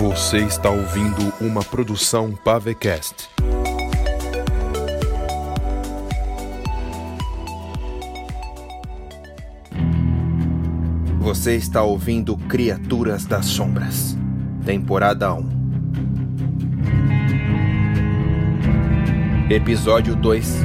[0.00, 3.28] Você está ouvindo uma produção Pavecast.
[11.18, 14.16] Você está ouvindo Criaturas das Sombras,
[14.64, 15.60] temporada 1.
[19.50, 20.60] Episódio 2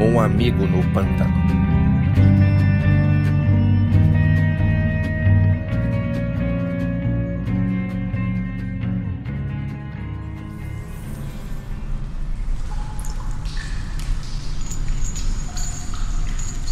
[0.00, 1.45] Um amigo no pântano.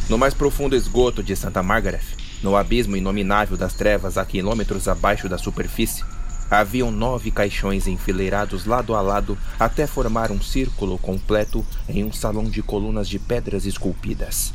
[0.07, 2.03] No mais profundo esgoto de Santa Margaret,
[2.43, 6.05] no abismo inominável das trevas a quilômetros abaixo da superfície,
[6.51, 12.45] haviam nove caixões enfileirados lado a lado até formar um círculo completo em um salão
[12.45, 14.53] de colunas de pedras esculpidas.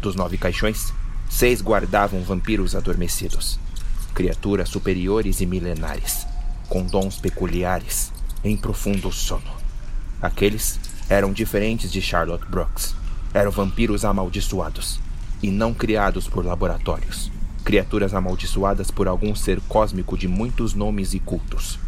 [0.00, 0.94] Dos nove caixões,
[1.28, 3.58] seis guardavam vampiros adormecidos,
[4.14, 6.24] criaturas superiores e milenares,
[6.68, 8.12] com dons peculiares,
[8.44, 9.56] em profundo sono.
[10.22, 12.94] Aqueles eram diferentes de Charlotte Brooks
[13.34, 15.00] eram vampiros amaldiçoados
[15.42, 17.30] e não criados por laboratórios.
[17.64, 21.78] Criaturas amaldiçoadas por algum ser cósmico de muitos nomes e cultos.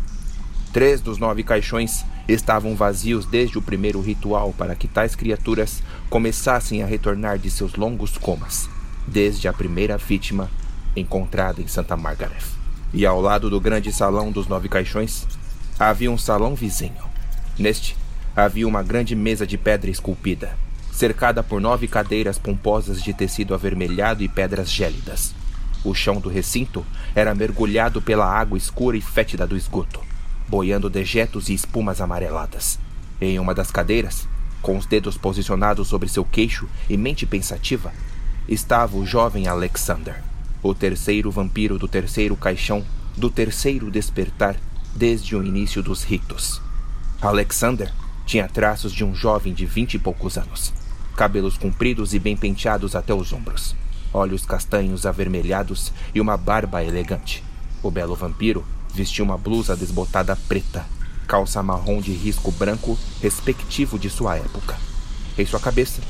[0.72, 6.82] Três dos nove caixões estavam vazios desde o primeiro ritual para que tais criaturas começassem
[6.82, 8.68] a retornar de seus longos comas,
[9.06, 10.50] desde a primeira vítima
[10.94, 12.42] encontrada em Santa Margaret.
[12.92, 15.26] E ao lado do grande salão dos nove caixões
[15.78, 17.04] havia um salão vizinho.
[17.58, 17.96] Neste
[18.34, 20.56] havia uma grande mesa de pedra esculpida,
[20.96, 25.34] cercada por nove cadeiras pomposas de tecido avermelhado e pedras gélidas.
[25.84, 30.00] O chão do recinto era mergulhado pela água escura e fétida do esgoto,
[30.48, 32.78] boiando dejetos e espumas amareladas.
[33.20, 34.26] Em uma das cadeiras,
[34.62, 37.92] com os dedos posicionados sobre seu queixo e mente pensativa,
[38.48, 40.22] estava o jovem Alexander,
[40.62, 42.82] o terceiro vampiro do terceiro caixão
[43.14, 44.56] do terceiro despertar
[44.94, 46.62] desde o início dos ritos.
[47.20, 47.92] Alexander
[48.24, 50.72] tinha traços de um jovem de vinte e poucos anos
[51.16, 53.74] cabelos compridos e bem penteados até os ombros,
[54.12, 57.42] olhos castanhos avermelhados e uma barba elegante.
[57.82, 60.84] O belo vampiro vestia uma blusa desbotada preta,
[61.26, 64.76] calça marrom de risco branco, respectivo de sua época.
[65.38, 66.02] Em sua cabeça,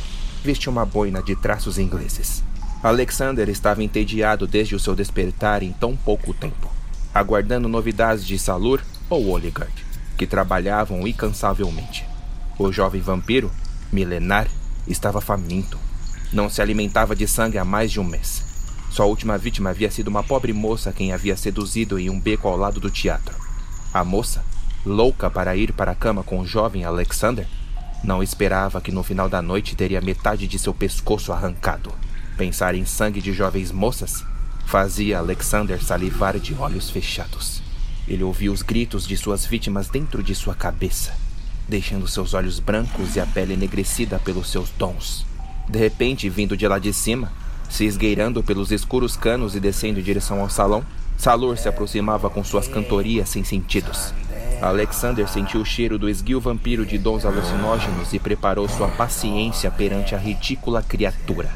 [0.43, 2.43] vestia uma boina de traços ingleses.
[2.83, 6.71] Alexander estava entediado desde o seu despertar em tão pouco tempo,
[7.15, 9.73] aguardando novidades de Salur ou Oligard,
[10.19, 12.05] que trabalhavam incansavelmente.
[12.59, 13.51] O jovem vampiro,
[13.93, 14.49] milenar,
[14.87, 15.79] Estava faminto.
[16.33, 18.45] Não se alimentava de sangue há mais de um mês.
[18.91, 22.57] Sua última vítima havia sido uma pobre moça quem havia seduzido em um beco ao
[22.57, 23.35] lado do teatro.
[23.93, 24.45] A moça,
[24.85, 27.47] louca para ir para a cama com o jovem Alexander,
[28.03, 31.93] não esperava que no final da noite teria metade de seu pescoço arrancado.
[32.37, 34.25] Pensar em sangue de jovens moças
[34.67, 37.63] fazia Alexander salivar de olhos fechados.
[38.07, 41.26] Ele ouvia os gritos de suas vítimas dentro de sua cabeça
[41.69, 45.27] deixando seus olhos brancos e a pele enegrecida pelos seus dons.
[45.69, 47.33] De repente, vindo de lá de cima,
[47.69, 50.85] se esgueirando pelos escuros canos e descendo em direção ao salão,
[51.17, 54.13] Salor se aproximava com suas cantorias sem sentidos.
[54.61, 60.15] Alexander sentiu o cheiro do esguio vampiro de dons alucinógenos e preparou sua paciência perante
[60.15, 61.51] a ridícula criatura.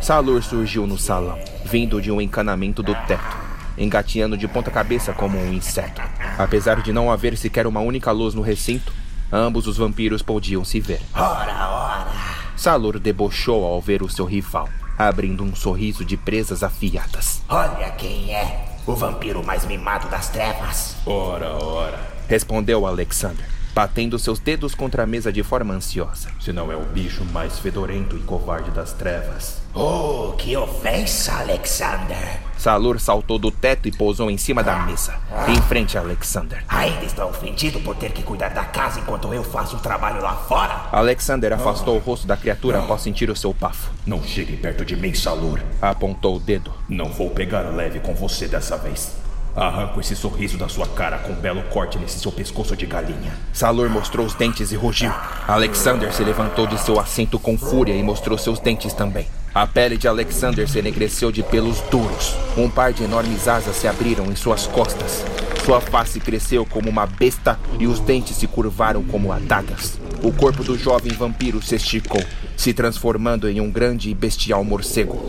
[0.00, 3.36] Salor surgiu no salão, vindo de um encanamento do teto,
[3.76, 6.00] engateando de ponta cabeça como um inseto.
[6.38, 8.92] Apesar de não haver sequer uma única luz no recinto,
[9.32, 11.00] Ambos os vampiros podiam se ver.
[11.14, 12.12] Ora, ora!
[12.56, 17.42] Salor debochou ao ver o seu rival, abrindo um sorriso de presas afiadas.
[17.48, 18.76] Olha quem é!
[18.86, 20.96] O vampiro mais mimado das trevas!
[21.04, 21.98] Ora, ora!
[22.28, 26.30] Respondeu Alexander, batendo seus dedos contra a mesa de forma ansiosa.
[26.40, 29.65] Se não é o bicho mais fedorento e covarde das trevas.
[29.78, 32.40] Oh, que ofensa, Alexander!
[32.56, 35.14] Salur saltou do teto e pousou em cima da mesa,
[35.46, 36.64] em frente a Alexander.
[36.66, 40.34] Ainda está ofendido por ter que cuidar da casa enquanto eu faço o trabalho lá
[40.34, 40.86] fora?
[40.90, 43.90] Alexander afastou o rosto da criatura após sentir o seu bafo.
[44.06, 45.60] Não chegue perto de mim, Salur.
[45.82, 46.72] Apontou o dedo.
[46.88, 49.14] Não vou pegar leve com você dessa vez.
[49.54, 53.34] Arranco esse sorriso da sua cara com um belo corte nesse seu pescoço de galinha.
[53.52, 55.12] Salur mostrou os dentes e rugiu.
[55.46, 59.26] Alexander se levantou de seu assento com fúria e mostrou seus dentes também.
[59.56, 62.36] A pele de Alexander se enegreceu de pelos duros.
[62.58, 65.24] Um par de enormes asas se abriram em suas costas.
[65.64, 69.98] Sua face cresceu como uma besta e os dentes se curvaram como adagas.
[70.22, 72.22] O corpo do jovem vampiro se esticou,
[72.54, 75.24] se transformando em um grande e bestial morcego.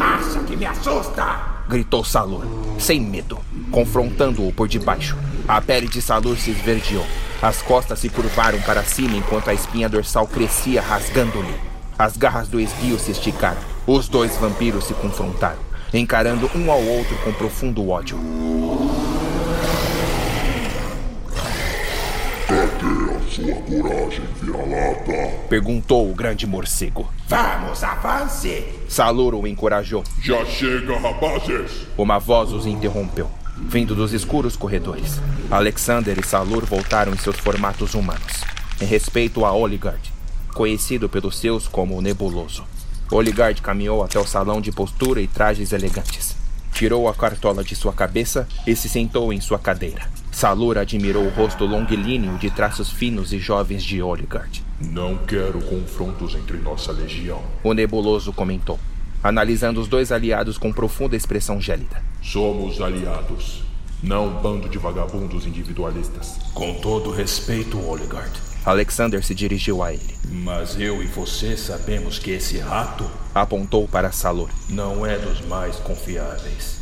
[0.00, 1.40] Acha que me assusta?
[1.68, 2.44] gritou Salur,
[2.80, 3.38] sem medo,
[3.70, 5.16] confrontando-o por debaixo.
[5.46, 7.06] A pele de Salur se esverdeou.
[7.40, 11.67] As costas se curvaram para cima enquanto a espinha dorsal crescia, rasgando-lhe.
[11.98, 13.60] As garras do esguio se esticaram.
[13.84, 15.58] Os dois vampiros se confrontaram.
[15.92, 18.18] encarando um ao outro com profundo ódio.
[22.46, 25.38] Cadê a sua coragem, vira-lata?
[25.48, 27.10] Perguntou o grande morcego.
[27.26, 28.64] Vamos, avance!
[28.88, 30.04] Salur o encorajou.
[30.22, 31.86] Já chega, rapazes!
[31.96, 35.20] Uma voz os interrompeu, vindo dos escuros corredores.
[35.50, 38.44] Alexander e Salur voltaram em seus formatos humanos,
[38.80, 40.12] em respeito a Oligard,
[40.58, 42.64] conhecido pelos seus como o Nebuloso.
[43.12, 46.34] Oligard caminhou até o salão de postura e trajes elegantes.
[46.72, 50.10] Tirou a cartola de sua cabeça e se sentou em sua cadeira.
[50.32, 54.64] Salur admirou o rosto longilíneo de traços finos e jovens de Oligard.
[54.80, 57.40] Não quero confrontos entre nossa legião.
[57.62, 58.80] O nebuloso comentou,
[59.22, 62.02] analisando os dois aliados com profunda expressão gélida.
[62.20, 63.62] Somos aliados,
[64.02, 66.36] não um bando de vagabundos individualistas.
[66.52, 68.47] Com todo respeito, Oligard.
[68.68, 70.14] Alexander se dirigiu a ele.
[70.30, 74.50] Mas eu e você sabemos que esse rato Apontou para Salur.
[74.68, 76.76] não é dos mais confiáveis.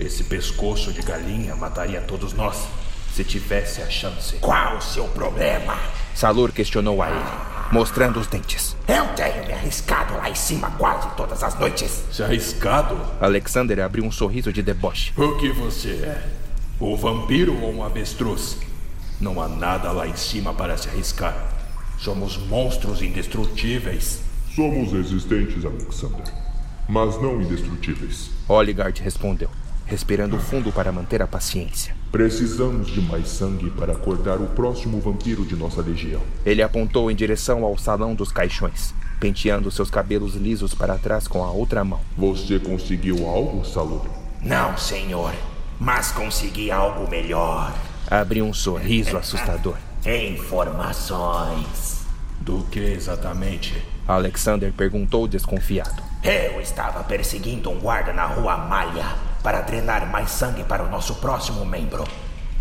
[0.00, 2.66] Esse pescoço de galinha mataria todos nós
[3.14, 4.34] se tivesse a chance.
[4.38, 5.78] Qual o seu problema?
[6.12, 7.24] Salur questionou a ele,
[7.70, 8.74] mostrando os dentes.
[8.88, 12.02] Eu tenho me arriscado lá em cima quase todas as noites.
[12.10, 12.98] Se arriscado?
[13.20, 15.12] Alexander abriu um sorriso de deboche.
[15.16, 16.20] O que você é?
[16.80, 18.56] O vampiro ou um avestruz?
[19.20, 21.34] Não há nada lá em cima para se arriscar.
[21.98, 24.20] Somos monstros indestrutíveis.
[24.54, 26.24] Somos resistentes, Alexander,
[26.88, 28.30] mas não indestrutíveis.
[28.48, 29.50] Oligard respondeu,
[29.86, 31.96] respirando fundo para manter a paciência.
[32.12, 36.22] Precisamos de mais sangue para acordar o próximo vampiro de nossa legião.
[36.46, 41.44] Ele apontou em direção ao salão dos caixões, penteando seus cabelos lisos para trás com
[41.44, 42.00] a outra mão.
[42.16, 44.06] Você conseguiu algo, Salur?
[44.42, 45.34] Não, senhor.
[45.80, 47.72] Mas consegui algo melhor.
[48.10, 49.76] Abriu um sorriso assustador.
[50.04, 51.98] Informações.
[52.40, 53.82] Do que exatamente?
[54.06, 56.02] Alexander perguntou desconfiado.
[56.22, 61.16] Eu estava perseguindo um guarda na rua Malha para drenar mais sangue para o nosso
[61.16, 62.04] próximo membro.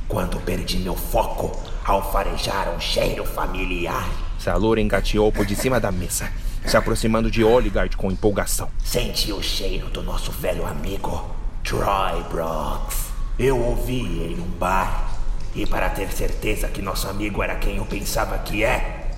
[0.07, 4.07] Quando perdi meu foco ao farejar um cheiro familiar,
[4.39, 6.29] Salur engateou por de cima da mesa,
[6.65, 8.69] se aproximando de Oligard com empolgação.
[8.83, 11.29] senti o cheiro do nosso velho amigo,
[11.63, 13.07] Troy Brooks.
[13.39, 15.17] Eu ouvi em um bar.
[15.57, 19.09] E para ter certeza que nosso amigo era quem eu pensava que é,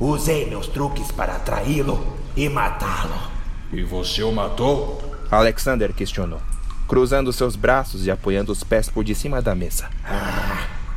[0.00, 2.04] usei meus truques para atraí-lo
[2.36, 3.16] e matá-lo.
[3.72, 5.14] E você o matou?
[5.30, 6.42] Alexander questionou,
[6.88, 9.88] cruzando seus braços e apoiando os pés por de cima da mesa.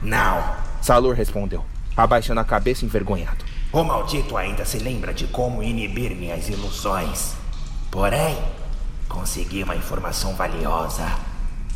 [0.01, 0.43] Não,
[0.81, 1.63] Salur respondeu,
[1.95, 3.45] abaixando a cabeça envergonhado.
[3.71, 7.35] O maldito ainda se lembra de como inibir minhas ilusões.
[7.91, 8.35] Porém,
[9.07, 11.05] consegui uma informação valiosa.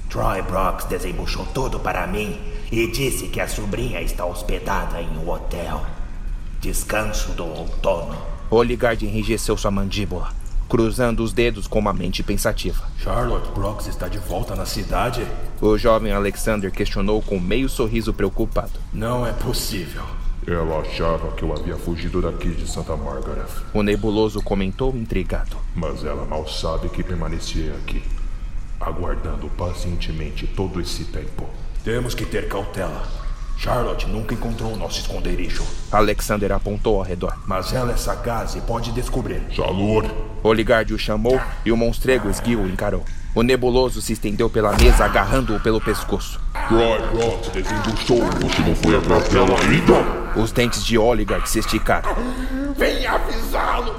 [0.10, 5.30] Troy Brooks desembuchou tudo para mim e disse que a sobrinha está hospedada em um
[5.30, 5.86] hotel.
[6.60, 8.16] Descanso do outono.
[8.50, 10.30] Oligard enrijeceu sua mandíbula,
[10.70, 12.84] cruzando os dedos com uma mente pensativa.
[12.98, 15.26] Charlotte Brooks está de volta na cidade?
[15.60, 18.72] O jovem Alexander questionou com meio sorriso preocupado.
[18.94, 20.04] Não é possível.
[20.48, 25.56] Ela achava que eu havia fugido daqui de Santa Margaret, O nebuloso comentou intrigado.
[25.76, 28.02] mas ela mal sabe que permanecia aqui,
[28.80, 31.48] aguardando pacientemente todo esse tempo.
[31.84, 33.02] Temos que ter cautela.
[33.58, 35.64] Charlotte nunca encontrou nosso esconderijo.
[35.92, 37.36] Alexander apontou ao redor.
[37.48, 39.42] Mas ela é sagaz e pode descobrir.
[39.56, 40.06] Salur,
[40.44, 43.04] Oligard o chamou e o monstrego esguio o encarou.
[43.34, 46.40] O nebuloso se estendeu pela mesa, agarrando-o pelo pescoço.
[46.68, 50.40] Troy Brooks desembuchou você não foi atrás dela ainda?
[50.40, 52.16] Os dentes de Oligard se esticaram.
[52.78, 53.96] Venha avisá-lo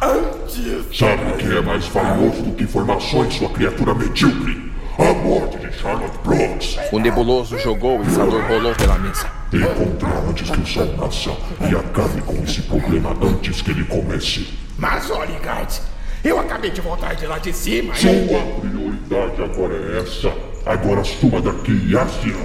[0.00, 0.96] antes.
[0.96, 4.73] Sabe o que é mais valioso do que informações, sua criatura medíocre?
[4.98, 6.78] A morte de Charlotte Brooks.
[6.92, 9.26] O nebuloso jogou e Salor rolou pela mesa.
[9.52, 11.30] Encontrar antes que o sol nasça
[11.68, 14.46] e acabe com esse problema antes que ele comece.
[14.78, 15.80] Mas, Oligard,
[16.22, 18.28] eu acabei de voltar de lá de cima Sua e...
[18.60, 20.32] prioridade agora é essa.
[20.64, 22.36] Agora suma daqui, Yasia.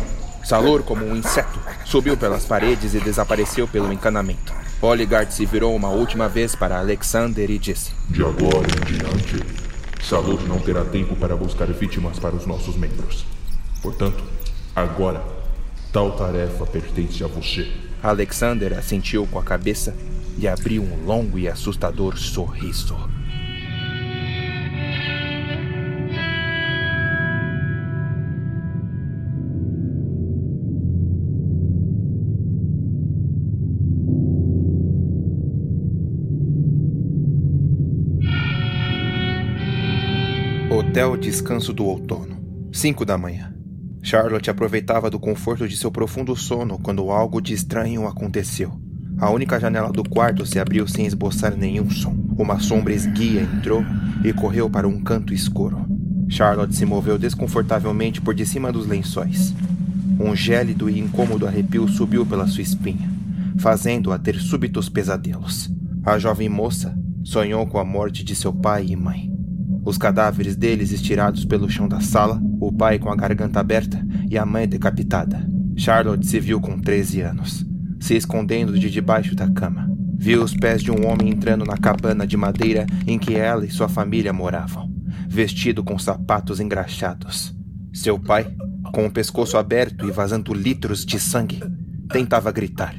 [0.43, 4.53] Salor, como um inseto, subiu pelas paredes e desapareceu pelo encanamento.
[4.81, 9.68] Oligard se virou uma última vez para Alexander e disse: De agora em diante,
[10.01, 13.25] Salud não terá tempo para buscar vítimas para os nossos membros.
[13.81, 14.23] Portanto,
[14.75, 15.23] agora,
[15.91, 17.71] tal tarefa pertence a você.
[18.01, 19.95] Alexander assentiu com a cabeça
[20.37, 22.95] e abriu um longo e assustador sorriso.
[40.99, 43.53] Hotel Descanso do Outono, 5 da manhã.
[44.03, 48.77] Charlotte aproveitava do conforto de seu profundo sono quando algo de estranho aconteceu.
[49.17, 52.13] A única janela do quarto se abriu sem esboçar nenhum som.
[52.37, 53.81] Uma sombra esguia entrou
[54.25, 55.85] e correu para um canto escuro.
[56.27, 59.55] Charlotte se moveu desconfortavelmente por de cima dos lençóis.
[60.19, 63.09] Um gélido e incômodo arrepio subiu pela sua espinha,
[63.57, 65.71] fazendo-a ter súbitos pesadelos.
[66.03, 69.38] A jovem moça sonhou com a morte de seu pai e mãe.
[69.83, 74.37] Os cadáveres deles estirados pelo chão da sala, o pai com a garganta aberta e
[74.37, 75.47] a mãe decapitada.
[75.75, 77.65] Charlotte se viu com 13 anos,
[77.99, 79.89] se escondendo de debaixo da cama.
[80.17, 83.71] Viu os pés de um homem entrando na cabana de madeira em que ela e
[83.71, 84.93] sua família moravam,
[85.29, 87.55] vestido com sapatos engraxados.
[87.93, 88.53] Seu pai,
[88.93, 91.63] com o pescoço aberto e vazando litros de sangue,
[92.11, 92.95] tentava gritar,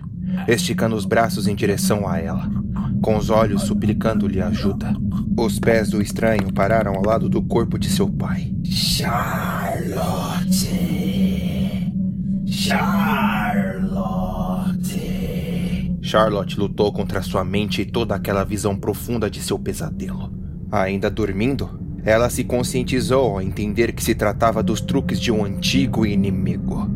[0.49, 2.51] esticando os braços em direção a ela,
[3.01, 4.95] com os olhos suplicando-lhe ajuda.
[5.37, 8.53] Os pés do estranho pararam ao lado do corpo de seu pai.
[8.65, 10.31] Charlotte.
[12.47, 13.81] Charlotte.
[16.03, 20.33] Charlotte lutou contra sua mente e toda aquela visão profunda de seu pesadelo.
[20.71, 26.05] Ainda dormindo, ela se conscientizou ao entender que se tratava dos truques de um antigo
[26.07, 26.91] inimigo.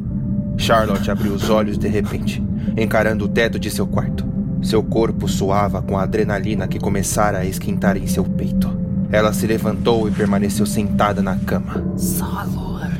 [0.56, 2.42] Charlotte abriu os olhos de repente,
[2.76, 4.33] encarando o teto de seu quarto.
[4.64, 8.74] Seu corpo suava com a adrenalina que começara a esquentar em seu peito.
[9.12, 11.84] Ela se levantou e permaneceu sentada na cama.
[11.98, 12.90] Salor,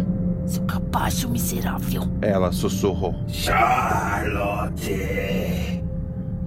[0.46, 2.06] seu capacho miserável.
[2.20, 3.14] Ela sussurrou.
[3.28, 4.92] Charlotte.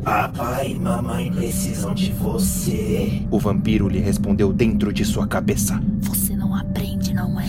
[0.04, 3.24] Papai e mamãe precisam de você.
[3.32, 5.82] O vampiro lhe respondeu dentro de sua cabeça.
[6.02, 7.48] Você não aprende, não é?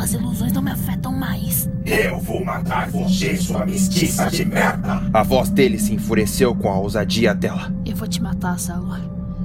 [0.00, 1.68] Suas ilusões não me afetam mais.
[1.84, 5.02] Eu vou matar você, sua mestiça de merda.
[5.12, 7.70] A voz dele se enfureceu com a ousadia dela.
[7.84, 8.98] Eu vou te matar, Salor.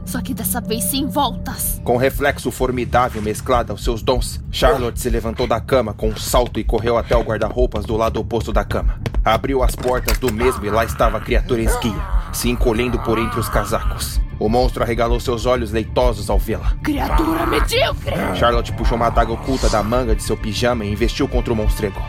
[0.06, 1.82] Só que dessa vez sem voltas.
[1.84, 6.58] Com reflexo formidável mesclado aos seus dons, Charlotte se levantou da cama com um salto
[6.58, 9.02] e correu até o guarda-roupas do lado oposto da cama.
[9.26, 13.42] Abriu as portas do mesmo e lá estava a criatura esguia, se encolhendo por entre
[13.42, 14.22] os casacos.
[14.38, 16.74] O monstro arregalou seus olhos leitosos ao vê-la.
[16.84, 18.14] Criatura medíocre!
[18.36, 22.02] Charlotte puxou uma adaga oculta da manga de seu pijama e investiu contra o monstrego.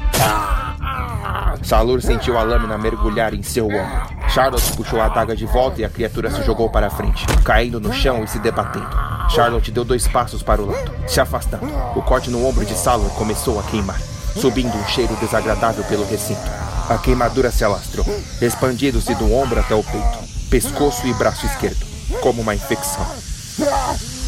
[1.62, 4.16] Salur sentiu a lâmina mergulhar em seu ombro.
[4.28, 7.92] Charlotte puxou a adaga de volta e a criatura se jogou para frente, caindo no
[7.92, 8.88] chão e se debatendo.
[9.30, 11.66] Charlotte deu dois passos para o lado, se afastando.
[11.96, 14.00] O corte no ombro de Salur começou a queimar,
[14.40, 16.40] subindo um cheiro desagradável pelo recinto.
[16.88, 18.06] A queimadura se alastrou,
[18.40, 20.18] expandindo-se do ombro até o peito,
[20.48, 21.84] pescoço e braço esquerdo,
[22.20, 23.06] como uma infecção.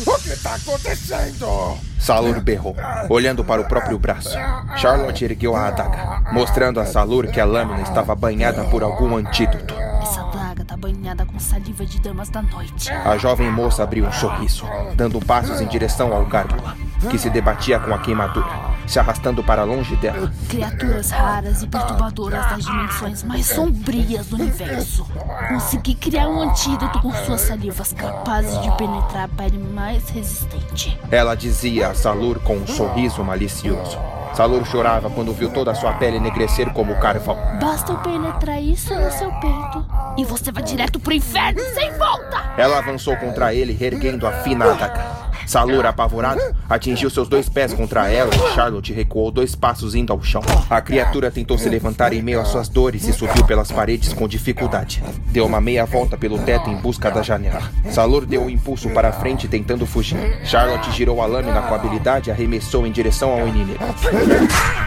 [0.06, 1.78] O que está acontecendo?
[1.98, 2.74] Salur berrou,
[3.10, 4.36] olhando para o próprio braço.
[4.76, 9.74] Charlotte ergueu a adaga, mostrando a Salur que a lâmina estava banhada por algum antídoto.
[10.02, 12.90] Essa daga tá banhada com saliva de damas da noite.
[12.90, 16.74] A jovem moça abriu um sorriso, dando passos em direção ao gárgula,
[17.10, 18.46] que se debatia com a queimadura,
[18.86, 20.32] se arrastando para longe dela.
[20.48, 25.06] Criaturas raras e perturbadoras das dimensões mais sombrias do universo.
[25.48, 30.98] Consegui criar um antídoto com suas salivas capazes de penetrar a pele mais resistente.
[31.10, 33.98] Ela dizia a Salur com um sorriso malicioso.
[34.34, 37.36] Salur chorava quando viu toda a sua pele enegrecer como carvão.
[37.60, 39.84] Basta eu penetrar isso no seu peito
[40.16, 42.52] e você vai direto pro inferno sem volta!
[42.56, 45.27] Ela avançou contra ele, erguendo a fina adaga.
[45.48, 50.22] Salur, apavorado, atingiu seus dois pés contra ela e Charlotte recuou dois passos indo ao
[50.22, 50.42] chão.
[50.68, 54.28] A criatura tentou se levantar em meio às suas dores e subiu pelas paredes com
[54.28, 55.02] dificuldade.
[55.28, 57.62] Deu uma meia volta pelo teto em busca da janela.
[57.90, 60.18] Salur deu um impulso para a frente tentando fugir.
[60.44, 63.82] Charlotte girou a lâmina com habilidade e arremessou em direção ao inimigo.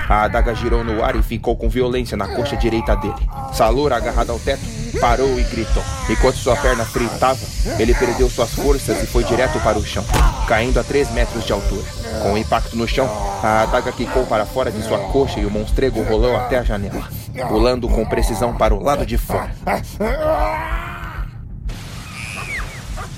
[0.08, 3.28] A adaga girou no ar e ficou com violência na coxa direita dele.
[3.52, 4.62] Salur, agarrado ao teto,
[4.92, 5.84] parou e gritou.
[6.10, 7.40] Enquanto sua perna fritava,
[7.80, 10.04] ele perdeu suas forças e foi direto para o chão,
[10.48, 11.86] caindo a 3 metros de altura.
[12.22, 13.10] Com o impacto no chão,
[13.44, 17.08] a adaga quicou para fora de sua coxa e o monstrego rolou até a janela,
[17.48, 19.52] pulando com precisão para o lado de fora.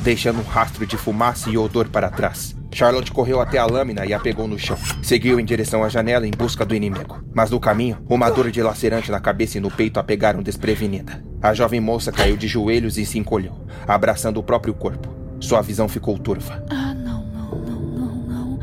[0.04, 2.54] Deixando um rastro de fumaça e odor para trás.
[2.74, 4.78] Charlotte correu até a lâmina e a pegou no chão.
[5.02, 7.24] Seguiu em direção à janela em busca do inimigo.
[7.34, 11.24] Mas no caminho, uma dor dilacerante na cabeça e no peito a pegaram desprevenida.
[11.42, 13.54] A jovem moça caiu de joelhos e se encolheu,
[13.88, 15.08] abraçando o próprio corpo.
[15.40, 16.66] Sua visão ficou turva.
[16.70, 18.60] Ah, não, não, não, não, não.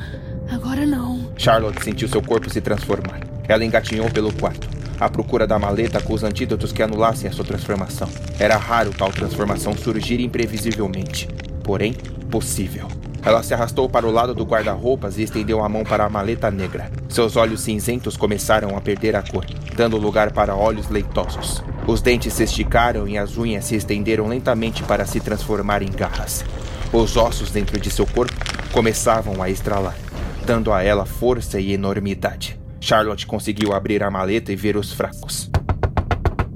[0.51, 1.33] Agora não.
[1.39, 3.21] Charlotte sentiu seu corpo se transformar.
[3.49, 4.69] Ela engatinhou pelo quarto,
[5.01, 8.09] à procura da maleta com os antídotos que anulassem a sua transformação.
[8.39, 11.27] Era raro tal transformação surgir imprevisivelmente,
[11.65, 11.95] porém
[12.31, 12.87] possível.
[13.23, 16.51] Ela se arrastou para o lado do guarda-roupas e estendeu a mão para a maleta
[16.51, 16.91] negra.
[17.09, 19.45] Seus olhos cinzentos começaram a perder a cor,
[19.77, 21.63] dando lugar para olhos leitosos.
[21.87, 26.45] Os dentes se esticaram e as unhas se estenderam lentamente para se transformar em garras.
[26.93, 28.35] Os ossos dentro de seu corpo
[28.73, 29.97] começavam a estralar,
[30.47, 32.60] dando a ela força e enormidade.
[32.81, 35.51] Charlotte conseguiu abrir a maleta e ver os fracos.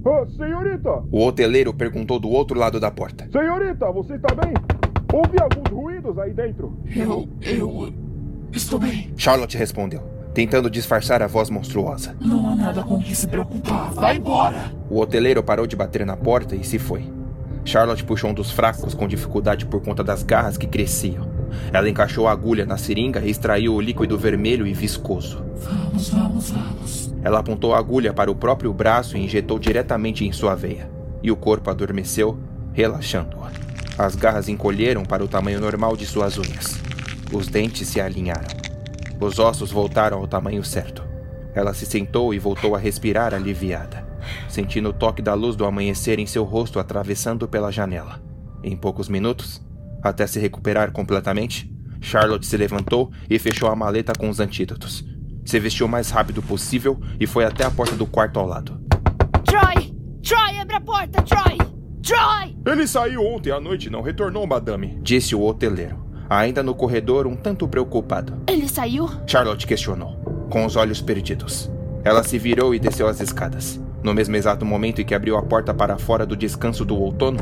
[0.07, 1.03] Ah, senhorita!
[1.11, 3.29] O hoteleiro perguntou do outro lado da porta.
[3.31, 4.55] Senhorita, você está bem?
[5.13, 6.77] Ouvi alguns ruídos aí dentro.
[6.95, 7.29] Eu.
[7.43, 7.93] Eu.
[8.53, 9.13] Estou bem.
[9.17, 10.01] Charlotte respondeu,
[10.33, 12.17] tentando disfarçar a voz monstruosa.
[12.21, 13.93] Não há nada com que se preocupar.
[13.93, 14.73] Vai embora!
[14.91, 17.05] O hoteleiro parou de bater na porta e se foi.
[17.65, 21.34] Charlotte puxou um dos fracos com dificuldade por conta das garras que cresciam.
[21.73, 25.45] Ela encaixou a agulha na seringa e extraiu o líquido vermelho e viscoso.
[25.57, 27.15] Vamos, vamos, vamos.
[27.23, 30.91] Ela apontou a agulha para o próprio braço e injetou diretamente em sua veia.
[31.23, 32.39] E o corpo adormeceu,
[32.73, 33.51] relaxando-a.
[33.97, 36.79] As garras encolheram para o tamanho normal de suas unhas.
[37.33, 38.49] Os dentes se alinharam.
[39.21, 41.03] Os ossos voltaram ao tamanho certo.
[41.55, 44.05] Ela se sentou e voltou a respirar aliviada,
[44.49, 48.21] sentindo o toque da luz do amanhecer em seu rosto atravessando pela janela.
[48.63, 49.63] Em poucos minutos,
[50.05, 55.03] até se recuperar completamente, Charlotte se levantou e fechou a maleta com os antídotos.
[55.45, 58.79] Se vestiu o mais rápido possível e foi até a porta do quarto ao lado.
[59.45, 59.95] Troy!
[60.23, 61.57] Troy, abre a porta, Troy!
[62.03, 62.57] Troy!
[62.67, 64.99] Ele saiu ontem à noite e não retornou, madame.
[65.03, 68.43] Disse o hoteleiro, ainda no corredor um tanto preocupado.
[68.47, 69.09] Ele saiu?
[69.27, 70.17] Charlotte questionou,
[70.51, 71.71] com os olhos perdidos.
[72.05, 73.81] Ela se virou e desceu as escadas.
[74.03, 77.39] No mesmo exato momento em que abriu a porta para fora do descanso do outono,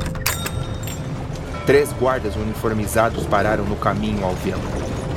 [1.65, 4.59] três guardas uniformizados pararam no caminho ao vê-la.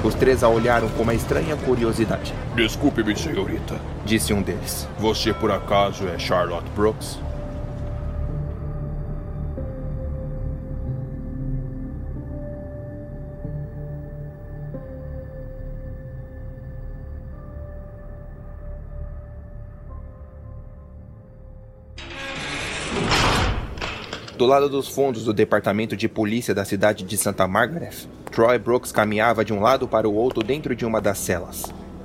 [0.05, 2.33] Os três a olharam com uma estranha curiosidade.
[2.55, 3.81] Desculpe-me, senhorita.
[4.05, 4.87] Disse um deles.
[4.99, 7.19] Você por acaso é Charlotte Brooks?
[24.37, 28.93] Do lado dos fundos do departamento de polícia da cidade de Santa Margaret, Troy Brooks
[28.93, 31.65] caminhava de um lado para o outro dentro de uma das celas,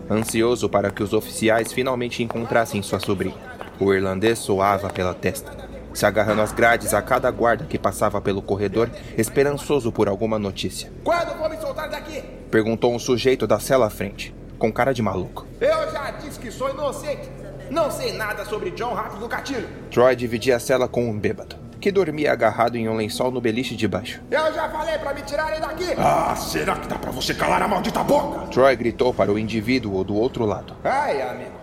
[0.09, 3.35] ansioso para que os oficiais finalmente encontrassem sua sobrinha.
[3.81, 5.51] O irlandês soava pela testa,
[5.93, 10.89] se agarrando às grades a cada guarda que passava pelo corredor, esperançoso por alguma notícia.
[11.03, 12.23] Quando vou me soltar daqui?
[12.49, 15.45] Perguntou um sujeito da cela à frente, com cara de maluco.
[15.59, 17.29] Eu já disse que sou inocente.
[17.69, 19.67] Não sei nada sobre John Rápido do Gatilho.
[19.89, 23.75] Troy dividia a cela com um bêbado, que dormia agarrado em um lençol no beliche
[23.75, 24.21] de baixo.
[24.29, 25.93] Eu já falei pra me tirarem daqui.
[25.97, 28.47] Ah, será que dá pra você calar a maldita boca?
[28.47, 30.75] Troy gritou para o indivíduo do outro lado.
[30.83, 31.59] Ai, amigo.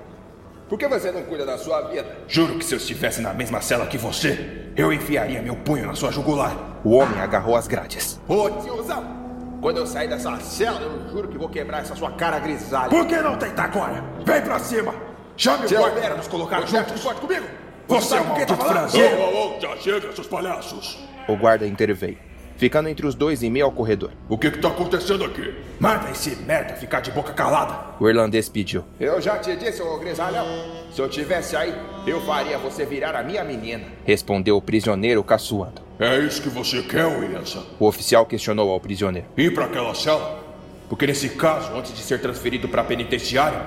[0.68, 2.04] Por que você não cuida da sua vida?
[2.26, 5.94] Juro que se eu estivesse na mesma cela que você, eu enfiaria meu punho na
[5.94, 6.80] sua jugular.
[6.84, 8.20] O homem agarrou as grades.
[8.28, 9.16] Ô, tiozão.
[9.62, 12.90] Quando eu sair dessa cela, eu juro que vou quebrar essa sua cara grisalha.
[12.90, 14.04] Por que não tentar agora?
[14.24, 14.94] Vem pra cima!
[15.36, 17.02] Chame o guarda para nos colocar você juntos!
[17.02, 17.46] pode comigo?
[17.88, 19.18] Você é um quem tá maldito franzino!
[19.18, 20.98] Ô, ô, já chega, seus palhaços.
[21.26, 22.18] O guarda interveio,
[22.58, 24.10] ficando entre os dois em meio ao corredor.
[24.28, 25.54] O que que tá acontecendo aqui?
[25.80, 27.94] Manda esse merda ficar de boca calada!
[27.98, 28.84] O irlandês pediu.
[29.00, 30.46] Eu já te disse, ô grisalhão.
[30.92, 31.74] Se eu tivesse aí,
[32.06, 33.84] eu faria você virar a minha menina.
[34.04, 35.80] Respondeu o prisioneiro caçoando.
[35.98, 37.64] É isso que você quer, Williamson?
[37.80, 39.28] O oficial questionou ao prisioneiro.
[39.34, 40.44] Ir pra aquela cela?
[40.90, 43.62] Porque nesse caso, antes de ser transferido pra penitenciária,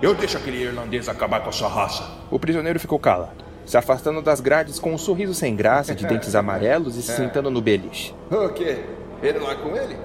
[0.00, 2.10] eu deixo aquele irlandês acabar com a sua raça.
[2.30, 6.34] O prisioneiro ficou calado, se afastando das grades com um sorriso sem graça, de dentes
[6.36, 8.14] amarelos e se sentando no beliche.
[8.30, 8.78] O quê?
[9.22, 9.96] Ele lá com ele?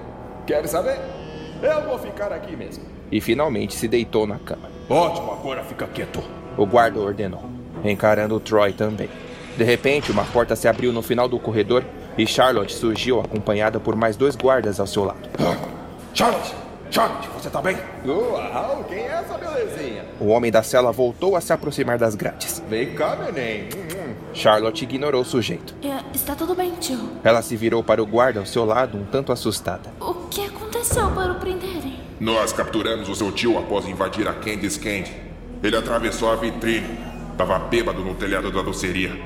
[0.46, 0.98] Quer saber?
[1.62, 2.84] Eu vou ficar aqui mesmo.
[3.10, 4.68] E finalmente se deitou na cama.
[4.90, 6.22] Ótimo, agora fica quieto.
[6.56, 7.44] O guarda ordenou,
[7.84, 9.08] encarando o Troy também.
[9.56, 11.84] De repente, uma porta se abriu no final do corredor
[12.18, 15.28] e Charlotte surgiu acompanhada por mais dois guardas ao seu lado.
[16.12, 16.54] Charlotte!
[16.92, 17.74] Charlotte, você tá bem?
[18.06, 20.04] Uau, quem é essa belezinha?
[20.20, 22.62] O homem da cela voltou a se aproximar das grades.
[22.68, 23.70] Vem cá, neném.
[24.34, 25.74] Charlotte ignorou o sujeito.
[25.82, 26.98] É, está tudo bem, tio.
[27.24, 29.90] Ela se virou para o guarda ao seu lado, um tanto assustada.
[29.98, 31.98] O que aconteceu para o prenderem?
[32.20, 35.16] Nós capturamos o seu tio após invadir a Candy's Candy.
[35.62, 36.98] Ele atravessou a vitrine.
[37.38, 39.18] Tava bêbado no telhado da doceria.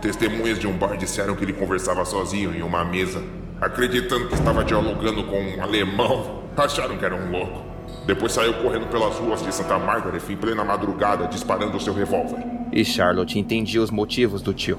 [0.00, 3.20] Testemunhas de um bar disseram que ele conversava sozinho em uma mesa.
[3.60, 7.62] Acreditando que estava dialogando com um alemão, acharam que era um louco.
[8.06, 12.38] Depois saiu correndo pelas ruas de Santa Margaret em plena madrugada, disparando seu revólver.
[12.72, 14.78] E Charlotte entendia os motivos do tio.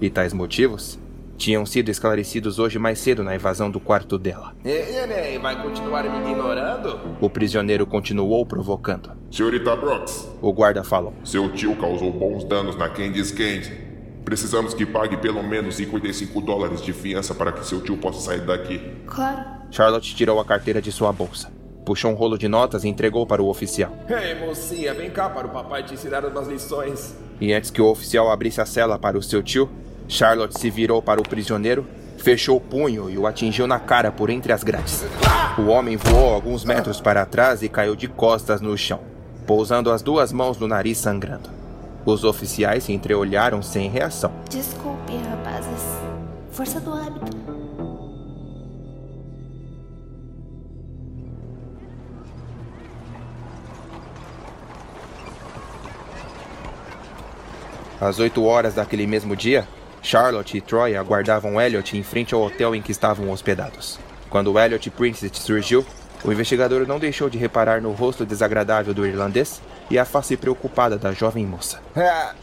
[0.00, 0.98] E tais motivos
[1.36, 4.54] tinham sido esclarecidos hoje mais cedo na invasão do quarto dela.
[4.64, 7.00] E, vai continuar me ignorando?
[7.20, 9.10] O prisioneiro continuou provocando.
[9.30, 11.14] Senhorita Brooks, O guarda falou.
[11.24, 13.72] seu tio causou bons danos na Candy's Candy.
[14.24, 18.42] Precisamos que pague pelo menos 55 dólares de fiança para que seu tio possa sair
[18.42, 18.80] daqui.
[19.06, 19.59] Claro.
[19.70, 21.50] Charlotte tirou a carteira de sua bolsa,
[21.84, 23.92] puxou um rolo de notas e entregou para o oficial.
[24.08, 27.14] Ei, mocinha, vem cá para o papai te ensinar umas lições.
[27.40, 29.70] E antes que o oficial abrisse a cela para o seu tio,
[30.08, 31.86] Charlotte se virou para o prisioneiro,
[32.18, 35.04] fechou o punho e o atingiu na cara por entre as grades.
[35.56, 39.00] O homem voou alguns metros para trás e caiu de costas no chão,
[39.46, 41.48] pousando as duas mãos no nariz sangrando.
[42.04, 44.32] Os oficiais se entreolharam sem reação.
[44.48, 45.84] Desculpe, rapazes.
[46.50, 47.49] Força do hábito.
[58.00, 59.68] Às 8 horas daquele mesmo dia,
[60.02, 63.98] Charlotte e Troy aguardavam Elliot em frente ao hotel em que estavam hospedados.
[64.30, 65.84] Quando Elliot Princess surgiu,
[66.24, 69.60] o investigador não deixou de reparar no rosto desagradável do irlandês
[69.90, 71.82] e a face preocupada da jovem moça.
[71.94, 72.34] Ah,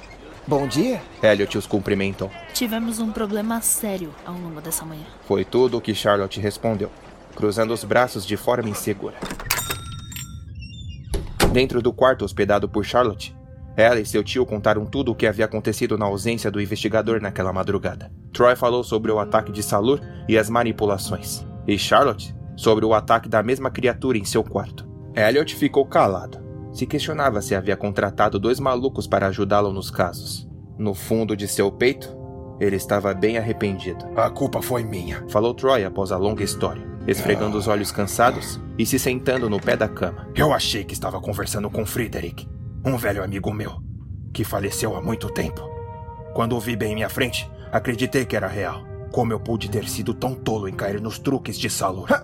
[0.46, 1.02] bom dia.
[1.24, 2.30] Elliot os cumprimentou.
[2.54, 5.06] Tivemos um problema sério ao longo dessa manhã.
[5.28, 6.92] Foi tudo o que Charlotte respondeu,
[7.36, 9.16] cruzando os braços de forma insegura.
[11.52, 13.36] Dentro do quarto hospedado por Charlotte,
[13.78, 17.54] ela e seu tio contaram tudo o que havia acontecido na ausência do investigador naquela
[17.54, 18.12] madrugada.
[18.34, 23.30] Troy falou sobre o ataque de Salur e as manipulações, e Charlotte sobre o ataque
[23.30, 24.90] da mesma criatura em seu quarto.
[25.16, 26.40] Elliot ficou calado.
[26.74, 30.50] Se questionava se havia contratado dois malucos para ajudá-lo nos casos.
[30.76, 32.18] No fundo de seu peito,
[32.60, 34.06] ele estava bem arrependido.
[34.16, 35.24] A culpa foi minha.
[35.30, 39.78] Falou Troy após a longa história, esfregando os olhos cansados e se sentando no pé
[39.78, 40.28] da cama.
[40.36, 42.48] Eu achei que estava conversando com Friedrich,
[42.88, 43.82] um velho amigo meu,
[44.34, 45.62] que faleceu há muito tempo.
[46.34, 48.82] Quando o vi bem em minha frente, acreditei que era real.
[49.12, 52.08] Como eu pude ter sido tão tolo em cair nos truques de Salur?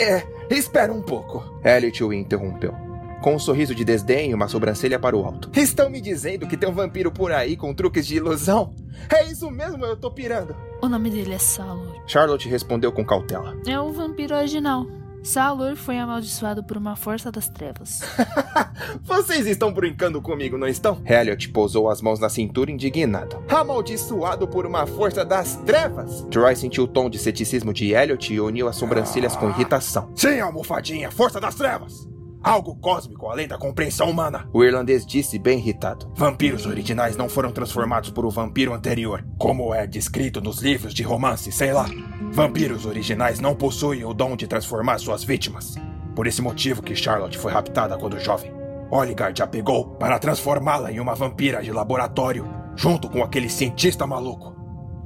[0.00, 1.60] É, espera um pouco.
[1.64, 2.72] Elliot o interrompeu,
[3.20, 5.50] com um sorriso de desdém e uma sobrancelha para o alto.
[5.58, 8.76] Estão me dizendo que tem um vampiro por aí com truques de ilusão?
[9.12, 10.54] É isso mesmo, eu tô pirando.
[10.80, 12.00] O nome dele é Salur.
[12.06, 13.56] Charlotte respondeu com cautela.
[13.66, 14.86] É o vampiro original.
[15.28, 18.00] Salur foi amaldiçoado por uma força das trevas.
[19.04, 21.02] Vocês estão brincando comigo, não estão?
[21.04, 23.44] Elliot pousou as mãos na cintura indignado.
[23.46, 26.22] Amaldiçoado por uma força das trevas?
[26.30, 30.10] Troy sentiu o tom de ceticismo de Elliot e uniu as sobrancelhas com irritação.
[30.16, 32.08] Sim, almofadinha, força das trevas.
[32.42, 34.48] Algo cósmico além da compreensão humana.
[34.52, 36.10] O irlandês disse bem irritado.
[36.14, 41.02] Vampiros originais não foram transformados por o vampiro anterior, como é descrito nos livros de
[41.02, 41.86] romance, sei lá.
[42.30, 45.74] Vampiros originais não possuem o dom de transformar suas vítimas.
[46.14, 48.52] Por esse motivo que Charlotte foi raptada quando jovem.
[48.90, 54.56] Oligard a pegou para transformá-la em uma vampira de laboratório, junto com aquele cientista maluco.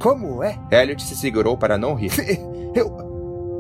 [0.01, 0.59] Como é?
[0.71, 2.13] Elliot se segurou para não rir.
[2.75, 3.12] Eu.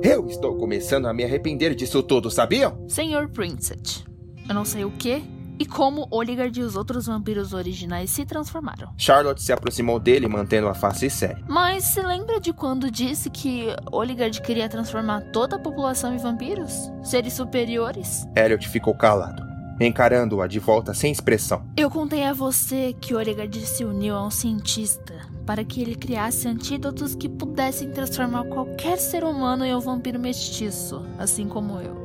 [0.05, 2.85] Eu estou começando a me arrepender disso tudo, sabiam?
[2.89, 4.05] Senhor Princet,
[4.49, 5.23] eu não sei o que
[5.61, 8.93] e como Oligard e os outros vampiros originais se transformaram.
[8.99, 11.45] Charlotte se aproximou dele, mantendo a face séria.
[11.49, 16.91] Mas se lembra de quando disse que Oligard queria transformar toda a população em vampiros?
[17.05, 18.27] Seres superiores?
[18.35, 19.45] Elliot ficou calado,
[19.81, 21.65] encarando-a de volta sem expressão.
[21.77, 26.47] Eu contei a você que Oligard se uniu a um cientista para que ele criasse
[26.49, 32.03] antídotos que pudessem transformar qualquer ser humano em um vampiro mestiço, assim como eu.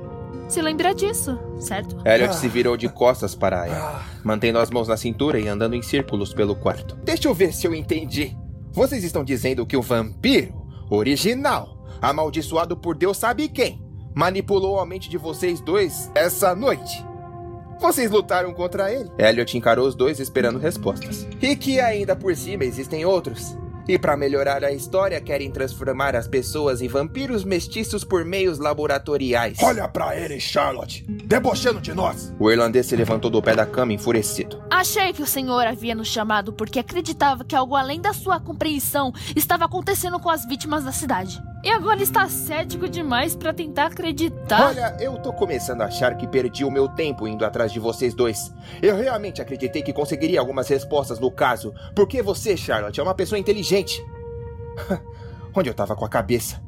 [0.48, 1.98] Se lembra disso, certo?
[2.06, 5.82] Elliot se virou de costas para ela, mantendo as mãos na cintura e andando em
[5.82, 6.96] círculos pelo quarto.
[7.04, 8.36] Deixa eu ver se eu entendi.
[8.72, 13.84] Vocês estão dizendo que o vampiro original, amaldiçoado por Deus sabe quem,
[14.16, 17.06] manipulou a mente de vocês dois essa noite.
[17.80, 19.10] Vocês lutaram contra ele.
[19.18, 21.28] Elliot encarou os dois esperando respostas.
[21.42, 23.56] E que ainda por cima existem outros.
[23.88, 29.58] E para melhorar a história, querem transformar as pessoas em vampiros mestiços por meios laboratoriais.
[29.64, 32.34] Olha pra ele, Charlotte, debochando de nós.
[32.38, 34.62] O irlandês se levantou do pé da cama enfurecido.
[34.70, 39.14] Achei que o senhor havia nos chamado porque acreditava que algo além da sua compreensão
[39.34, 41.42] estava acontecendo com as vítimas da cidade.
[41.64, 44.68] E agora está cético demais para tentar acreditar.
[44.68, 48.14] Olha, eu tô começando a achar que perdi o meu tempo indo atrás de vocês
[48.14, 48.54] dois.
[48.82, 53.40] Eu realmente acreditei que conseguiria algumas respostas no caso, porque você, Charlotte, é uma pessoa
[53.40, 54.06] inteligente.
[55.54, 56.62] Onde eu tava com a cabeça?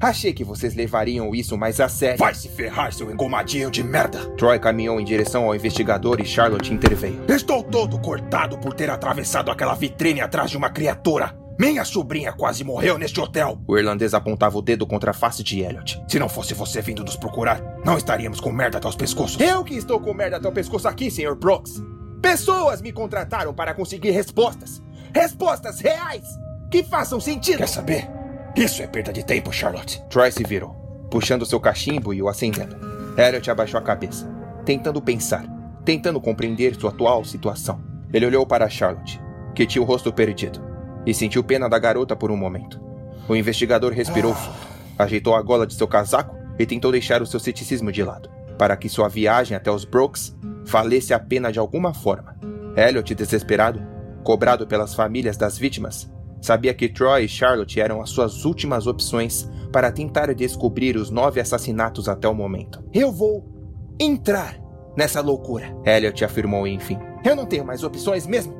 [0.00, 2.18] Achei que vocês levariam isso mais a sério.
[2.18, 4.20] Vai se ferrar, seu engomadinho de merda.
[4.36, 7.24] Troy caminhou em direção ao investigador e Charlotte interveio.
[7.28, 11.36] Estou todo cortado por ter atravessado aquela vitrine atrás de uma criatura.
[11.58, 13.60] Minha sobrinha quase morreu neste hotel.
[13.66, 16.00] O irlandês apontava o dedo contra a face de Elliot.
[16.06, 19.40] Se não fosse você vindo nos procurar, não estaríamos com merda até os pescoços.
[19.40, 21.34] Eu que estou com merda até o pescoço aqui, Sr.
[21.34, 21.82] Brooks.
[22.22, 24.80] Pessoas me contrataram para conseguir respostas.
[25.12, 26.22] Respostas reais
[26.70, 27.58] que façam sentido.
[27.58, 28.08] Quer saber?
[28.54, 30.00] Isso é perda de tempo, Charlotte.
[30.08, 30.70] Troy se virou,
[31.10, 32.76] puxando seu cachimbo e o acendendo.
[33.16, 34.30] Elliot abaixou a cabeça,
[34.64, 35.44] tentando pensar,
[35.84, 37.80] tentando compreender sua atual situação.
[38.12, 39.20] Ele olhou para Charlotte,
[39.56, 40.67] que tinha o rosto perdido,
[41.06, 42.80] e sentiu pena da garota por um momento.
[43.28, 44.56] O investigador respirou fundo,
[44.98, 48.76] ajeitou a gola de seu casaco e tentou deixar o seu ceticismo de lado, para
[48.76, 52.36] que sua viagem até os Brooks valesse a pena de alguma forma.
[52.76, 53.80] Elliot, desesperado,
[54.22, 59.48] cobrado pelas famílias das vítimas, sabia que Troy e Charlotte eram as suas últimas opções
[59.72, 62.82] para tentar descobrir os nove assassinatos até o momento.
[62.92, 63.44] Eu vou
[64.00, 64.58] entrar
[64.96, 65.74] nessa loucura.
[65.84, 66.98] Elliot afirmou enfim.
[67.24, 68.56] Eu não tenho mais opções mesmo.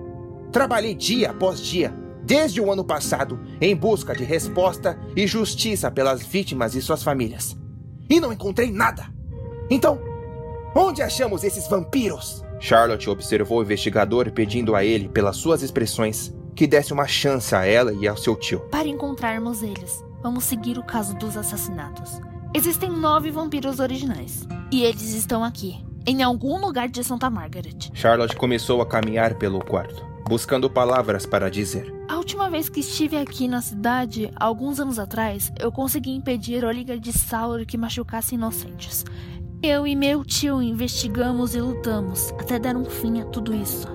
[0.53, 1.93] Trabalhei dia após dia,
[2.29, 7.57] desde o ano passado, em busca de resposta e justiça pelas vítimas e suas famílias.
[8.09, 9.07] E não encontrei nada.
[9.71, 9.99] Então,
[10.77, 12.45] onde achamos esses vampiros?
[12.61, 17.65] Charlotte observou o investigador pedindo a ele, pelas suas expressões, que desse uma chance a
[17.65, 18.61] ela e ao seu tio.
[18.71, 22.21] Para encontrarmos eles, vamos seguir o caso dos assassinatos.
[22.53, 24.47] Existem nove vampiros originais.
[24.71, 27.91] E eles estão aqui, em algum lugar de Santa Margaret.
[27.95, 31.93] Charlotte começou a caminhar pelo quarto, buscando palavras para dizer.
[32.07, 36.99] A última vez que estive aqui na cidade, alguns anos atrás, eu consegui impedir Oligar
[36.99, 39.05] de Sauer que machucasse inocentes.
[39.63, 43.89] Eu e meu tio investigamos e lutamos, até dar um fim a tudo isso.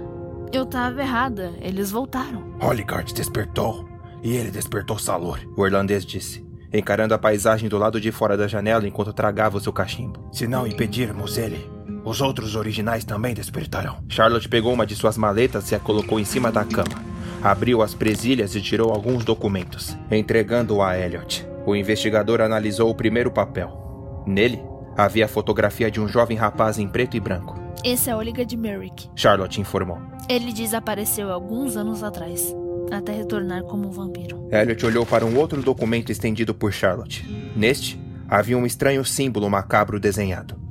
[0.52, 2.54] Eu tava errada, eles voltaram.
[2.60, 3.88] Oligard despertou,
[4.22, 5.40] e ele despertou Salor.
[5.56, 9.62] O irlandês disse, encarando a paisagem do lado de fora da janela enquanto tragava o
[9.62, 10.28] seu cachimbo.
[10.32, 11.70] Se não impedirmos ele,
[12.04, 13.98] os outros originais também despertarão.
[14.10, 17.02] Charlotte pegou uma de suas maletas e a colocou em cima da cama.
[17.42, 21.46] Abriu as presilhas e tirou alguns documentos, entregando-o a Elliot.
[21.66, 24.24] O investigador analisou o primeiro papel.
[24.26, 24.62] Nele,
[24.98, 27.62] havia a fotografia de um jovem rapaz em preto e branco.
[27.84, 29.10] Esse é Oliga de Merrick.
[29.16, 30.00] Charlotte informou.
[30.30, 32.56] Ele desapareceu alguns anos atrás,
[32.92, 34.48] até retornar como um vampiro.
[34.52, 37.26] Elliot olhou para um outro documento estendido por Charlotte.
[37.56, 40.63] Neste, havia um estranho símbolo macabro desenhado.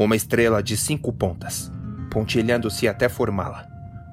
[0.00, 1.70] Uma estrela de cinco pontas,
[2.10, 3.66] pontilhando-se até formá-la,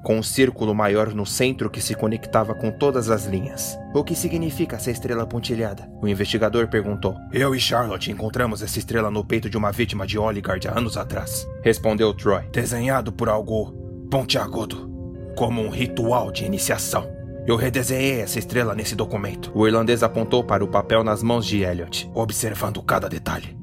[0.04, 3.78] com um círculo maior no centro que se conectava com todas as linhas.
[3.94, 5.90] O que significa essa estrela pontilhada?
[6.02, 7.16] O investigador perguntou.
[7.32, 10.98] Eu e Charlotte encontramos essa estrela no peito de uma vítima de Oligard há anos
[10.98, 11.48] atrás.
[11.62, 12.42] Respondeu Troy.
[12.52, 13.72] Desenhado por algo
[14.10, 14.90] pontiagudo,
[15.34, 17.08] como um ritual de iniciação.
[17.46, 21.62] Eu redesenhei essa estrela nesse documento, O irlandês apontou para o papel nas mãos de
[21.62, 22.10] Elliot.
[22.14, 23.56] observando cada detalhe,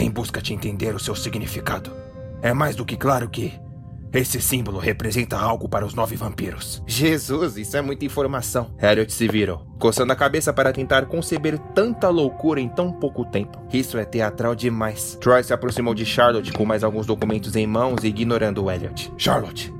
[0.00, 1.92] em busca de entender o seu significado.
[2.42, 3.52] É mais do que claro que
[4.12, 6.82] esse símbolo representa algo para os nove vampiros.
[6.84, 8.74] Jesus, isso é muita informação.
[8.82, 13.60] Elliot se virou, coçando a cabeça para tentar conceber tanta loucura em tão pouco tempo.
[13.72, 15.16] Isso é teatral demais.
[15.20, 19.12] Troy se aproximou de Charlotte com mais alguns documentos em mãos e ignorando o Elliot.
[19.16, 19.72] Charlotte,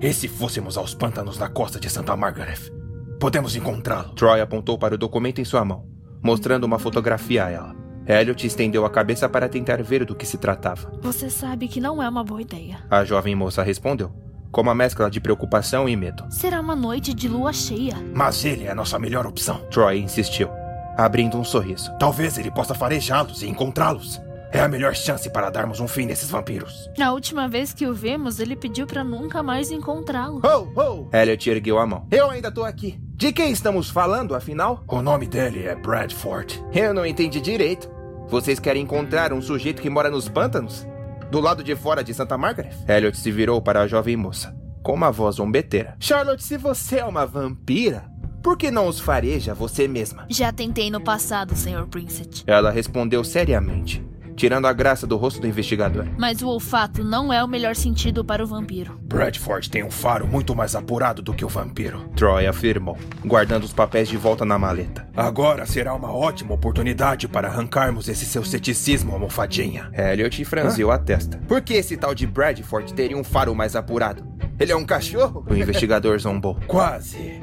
[0.00, 2.72] e se fôssemos aos pântanos da costa de Santa Margaret?
[3.20, 4.14] Podemos encontrá-lo.
[4.14, 5.86] Troy apontou para o documento em sua mão,
[6.20, 7.85] mostrando uma fotografia a ela.
[8.08, 10.92] Elliot estendeu a cabeça para tentar ver do que se tratava.
[11.00, 12.78] Você sabe que não é uma boa ideia.
[12.88, 14.12] A jovem moça respondeu,
[14.52, 16.24] com uma mescla de preocupação e medo.
[16.30, 17.96] Será uma noite de lua cheia.
[18.14, 19.58] Mas ele é a nossa melhor opção.
[19.70, 20.48] Troy insistiu,
[20.96, 21.92] abrindo um sorriso.
[21.98, 24.20] Talvez ele possa farejá-los e encontrá-los.
[24.52, 26.88] É a melhor chance para darmos um fim nesses vampiros.
[26.96, 30.40] Na última vez que o vimos, ele pediu pra nunca mais encontrá-lo.
[30.44, 31.16] Oh, oh!
[31.16, 32.06] Elliot ergueu a mão.
[32.10, 32.98] Eu ainda tô aqui.
[33.16, 34.84] De quem estamos falando, afinal?
[34.86, 36.64] O nome dele é Bradford.
[36.72, 37.90] Eu não entendi direito.
[38.28, 40.84] Vocês querem encontrar um sujeito que mora nos pântanos?
[41.30, 42.72] Do lado de fora de Santa Margaret?
[42.88, 45.96] Elliot se virou para a jovem moça, com uma voz zombeteira.
[46.00, 48.04] Charlotte, se você é uma vampira,
[48.42, 50.26] por que não os fareja você mesma?
[50.28, 51.86] Já tentei no passado, Sr.
[51.88, 52.42] Princet.
[52.48, 54.04] Ela respondeu seriamente,
[54.36, 56.06] tirando a graça do rosto do investigador.
[56.18, 58.98] Mas o olfato não é o melhor sentido para o vampiro.
[59.02, 62.08] Bradford tem um faro muito mais apurado do que o vampiro.
[62.14, 65.08] Troy afirmou, guardando os papéis de volta na maleta.
[65.16, 69.90] Agora será uma ótima oportunidade para arrancarmos esse seu ceticismo, almofadinha.
[69.92, 71.38] Elliot franziu a testa.
[71.48, 74.24] Por que esse tal de Bradford teria um faro mais apurado?
[74.58, 75.44] Ele é um cachorro?
[75.48, 76.58] O investigador zombou.
[76.66, 77.40] Quase.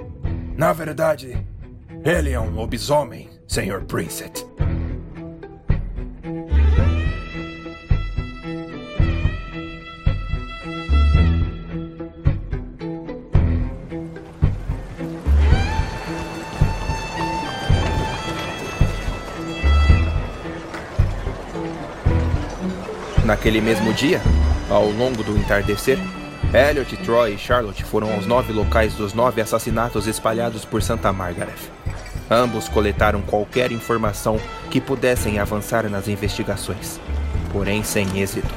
[0.56, 1.38] Na verdade,
[2.04, 3.86] ele é um lobisomem, Sr.
[3.88, 4.46] Princet.
[23.26, 24.22] Naquele mesmo dia,
[24.70, 25.98] ao longo do entardecer,
[26.54, 31.56] Elliot, Troy e Charlotte foram aos nove locais dos nove assassinatos espalhados por Santa Margaret.
[32.30, 34.38] Ambos coletaram qualquer informação
[34.70, 37.00] que pudessem avançar nas investigações,
[37.52, 38.54] porém sem êxito.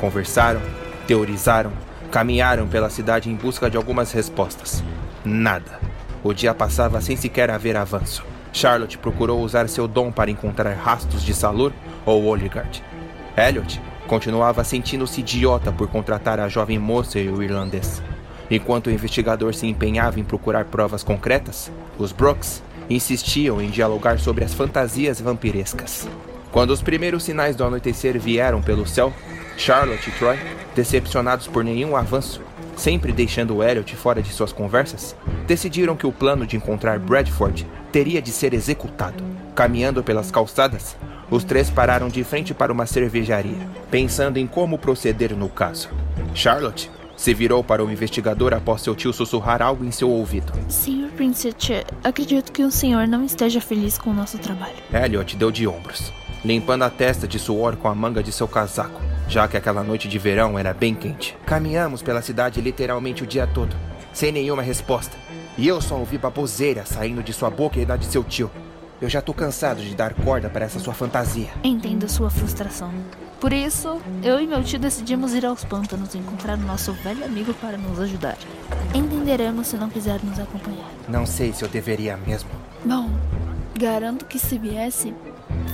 [0.00, 0.60] Conversaram,
[1.06, 1.72] teorizaram,
[2.10, 4.82] caminharam pela cidade em busca de algumas respostas.
[5.22, 5.78] Nada.
[6.24, 8.24] O dia passava sem sequer haver avanço.
[8.54, 11.72] Charlotte procurou usar seu dom para encontrar rastros de Salur
[12.06, 12.82] ou Oligard.
[13.36, 18.02] Elliot continuava sentindo-se idiota por contratar a jovem moça e o irlandês.
[18.50, 24.44] Enquanto o investigador se empenhava em procurar provas concretas, os Brooks insistiam em dialogar sobre
[24.44, 26.08] as fantasias vampirescas.
[26.50, 29.12] Quando os primeiros sinais do anoitecer vieram pelo céu,
[29.58, 30.38] Charlotte e Troy,
[30.74, 32.40] decepcionados por nenhum avanço,
[32.74, 35.14] sempre deixando Elliot fora de suas conversas,
[35.46, 39.22] decidiram que o plano de encontrar Bradford teria de ser executado.
[39.54, 40.96] Caminhando pelas calçadas,
[41.30, 45.90] os três pararam de frente para uma cervejaria, pensando em como proceder no caso.
[46.34, 50.52] Charlotte se virou para o investigador após seu tio sussurrar algo em seu ouvido.
[50.68, 51.10] Sr.
[51.16, 54.76] Princet, acredito que o senhor não esteja feliz com o nosso trabalho.
[54.92, 56.12] Elliot deu de ombros,
[56.44, 60.08] limpando a testa de suor com a manga de seu casaco, já que aquela noite
[60.08, 61.36] de verão era bem quente.
[61.44, 63.74] Caminhamos pela cidade literalmente o dia todo,
[64.12, 65.16] sem nenhuma resposta.
[65.58, 68.48] E eu só ouvi baboseira saindo de sua boca e da de seu tio.
[69.00, 71.50] Eu já tô cansado de dar corda para essa sua fantasia.
[71.62, 72.92] Entendo sua frustração.
[73.40, 77.24] Por isso, eu e meu tio decidimos ir aos pântanos e encontrar o nosso velho
[77.24, 78.36] amigo para nos ajudar.
[78.92, 80.90] Entenderemos se não quiser nos acompanhar.
[81.08, 82.50] Não sei se eu deveria mesmo.
[82.84, 83.08] Bom,
[83.78, 85.14] garanto que se viesse,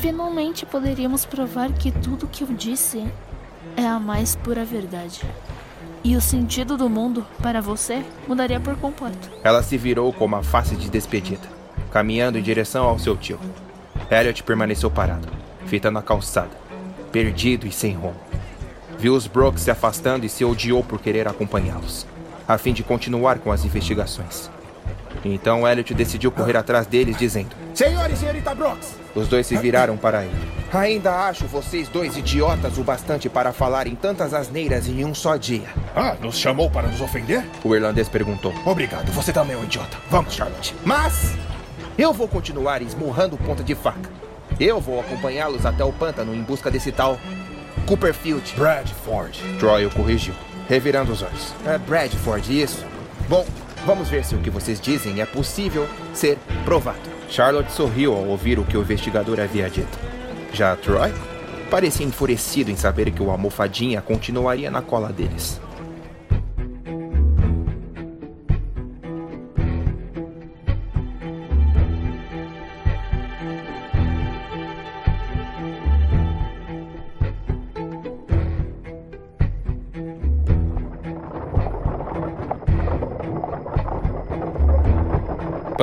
[0.02, 3.10] finalmente poderíamos provar que tudo que eu disse
[3.74, 5.22] é a mais pura verdade.
[6.04, 9.30] E o sentido do mundo, para você, mudaria por completo.
[9.42, 11.48] Ela se virou com uma face de despedida,
[11.94, 13.38] caminhando em direção ao seu tio.
[14.10, 15.28] Elliot permaneceu parado,
[15.64, 16.50] fitando a calçada,
[17.12, 18.16] perdido e sem rumo.
[18.98, 22.04] Viu os Brooks se afastando e se odiou por querer acompanhá-los,
[22.48, 24.50] a fim de continuar com as investigações.
[25.24, 28.96] Então Elliot decidiu correr atrás deles, dizendo: Senhor e senhorita Brooks!
[29.14, 30.52] Os dois se viraram para ele.
[30.72, 35.68] Ainda acho vocês dois idiotas o bastante para falarem tantas asneiras em um só dia.
[35.94, 37.44] Ah, nos chamou para nos ofender?
[37.62, 38.52] O irlandês perguntou.
[38.66, 39.96] Obrigado, você também é um idiota.
[40.10, 40.74] Vamos, Charlotte.
[40.84, 41.36] Mas
[41.96, 44.10] eu vou continuar esmurrando ponta de faca.
[44.58, 47.18] Eu vou acompanhá-los até o pântano em busca desse tal
[47.86, 48.54] Cooperfield.
[48.56, 49.40] Bradford.
[49.58, 50.34] Troy o corrigiu,
[50.68, 51.54] revirando os olhos.
[51.66, 52.84] É Bradford, isso?
[53.28, 53.46] Bom,
[53.84, 57.14] vamos ver se o que vocês dizem é possível ser provado.
[57.28, 59.98] Charlotte sorriu ao ouvir o que o investigador havia dito.
[60.52, 61.12] Já Troy
[61.70, 65.60] parecia enfurecido em saber que o almofadinha continuaria na cola deles.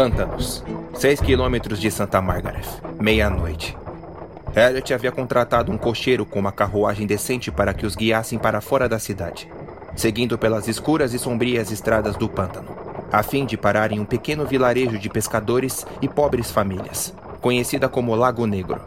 [0.01, 0.63] Pântanos,
[0.95, 2.65] 6 quilômetros de Santa Margaret,
[2.99, 3.77] meia-noite.
[4.55, 8.89] Elliot havia contratado um cocheiro com uma carruagem decente para que os guiassem para fora
[8.89, 9.47] da cidade,
[9.95, 12.75] seguindo pelas escuras e sombrias estradas do pântano,
[13.11, 18.15] a fim de parar em um pequeno vilarejo de pescadores e pobres famílias, conhecida como
[18.15, 18.81] Lago Negro.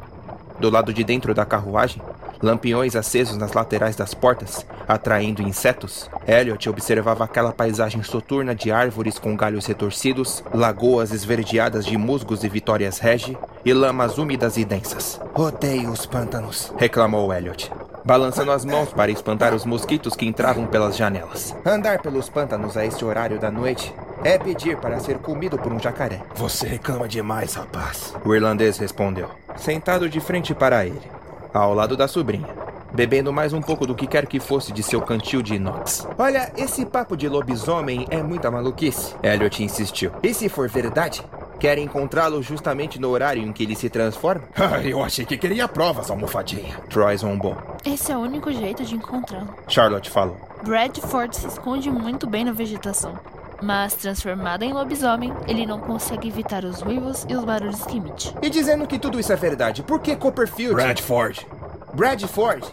[0.59, 2.03] Do lado de dentro da carruagem,
[2.43, 9.19] lampiões acesos nas laterais das portas, atraindo insetos, Elliot observava aquela paisagem soturna de árvores
[9.19, 15.21] com galhos retorcidos, lagoas esverdeadas de musgos e vitórias regi e lamas úmidas e densas.
[15.35, 17.71] Odeio os pântanos, reclamou Elliot,
[18.05, 21.55] balançando as mãos para espantar os mosquitos que entravam pelas janelas.
[21.65, 25.79] Andar pelos pântanos a este horário da noite é pedir para ser comido por um
[25.79, 26.23] jacaré.
[26.35, 28.15] Você reclama demais, rapaz.
[28.25, 31.14] O irlandês respondeu, sentado de frente para ele
[31.55, 32.49] ao lado da sobrinha,
[32.93, 36.07] bebendo mais um pouco do que quer que fosse de seu cantil de inox.
[36.19, 39.15] Olha, esse papo de lobisomem é muita maluquice.
[39.23, 40.11] Elliot insistiu.
[40.23, 41.23] E se for verdade?
[41.61, 44.45] Quer encontrá-lo justamente no horário em que ele se transforma?
[44.57, 46.77] Ah, eu achei que queria provas, almofadinha.
[46.91, 47.57] Troy zombou.
[47.85, 49.55] Esse é o único jeito de encontrá-lo.
[49.69, 50.37] Charlotte falou.
[50.65, 53.15] Bradford se esconde muito bem na vegetação.
[53.63, 58.35] Mas, transformado em lobisomem, ele não consegue evitar os ruivos e os barulhos que emite.
[58.43, 60.75] E dizendo que tudo isso é verdade, por que Copperfield?
[60.75, 61.47] Bradford.
[61.95, 62.67] Bradford?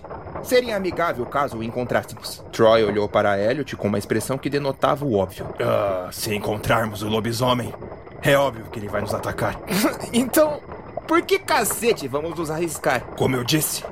[0.43, 2.43] Seria amigável caso o encontrássemos.
[2.51, 5.45] Troy olhou para Elliot com uma expressão que denotava o óbvio.
[5.59, 7.73] Ah, se encontrarmos o lobisomem,
[8.21, 9.59] é óbvio que ele vai nos atacar.
[10.11, 10.59] então,
[11.07, 13.01] por que cacete vamos nos arriscar?
[13.17, 13.83] Como eu disse,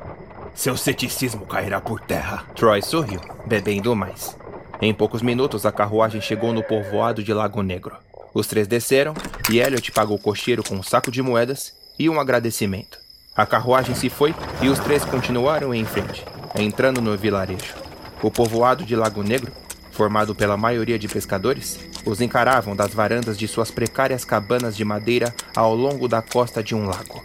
[0.56, 2.46] seu ceticismo cairá por terra.
[2.56, 4.36] Troy sorriu, bebendo mais.
[4.82, 7.98] Em poucos minutos, a carruagem chegou no povoado de Lago Negro.
[8.34, 9.14] Os três desceram
[9.52, 12.98] e Elliot pagou o cocheiro com um saco de moedas e um agradecimento.
[13.36, 16.24] A carruagem se foi e os três continuaram em frente,
[16.56, 17.76] entrando no vilarejo.
[18.24, 19.52] O povoado de Lago Negro,
[19.92, 25.36] formado pela maioria de pescadores, os encaravam das varandas de suas precárias cabanas de madeira
[25.54, 27.22] ao longo da costa de um lago.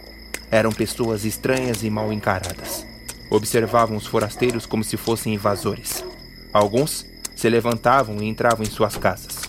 [0.51, 2.85] Eram pessoas estranhas e mal encaradas.
[3.29, 6.03] Observavam os forasteiros como se fossem invasores.
[6.53, 9.41] Alguns se levantavam e entravam em suas casas.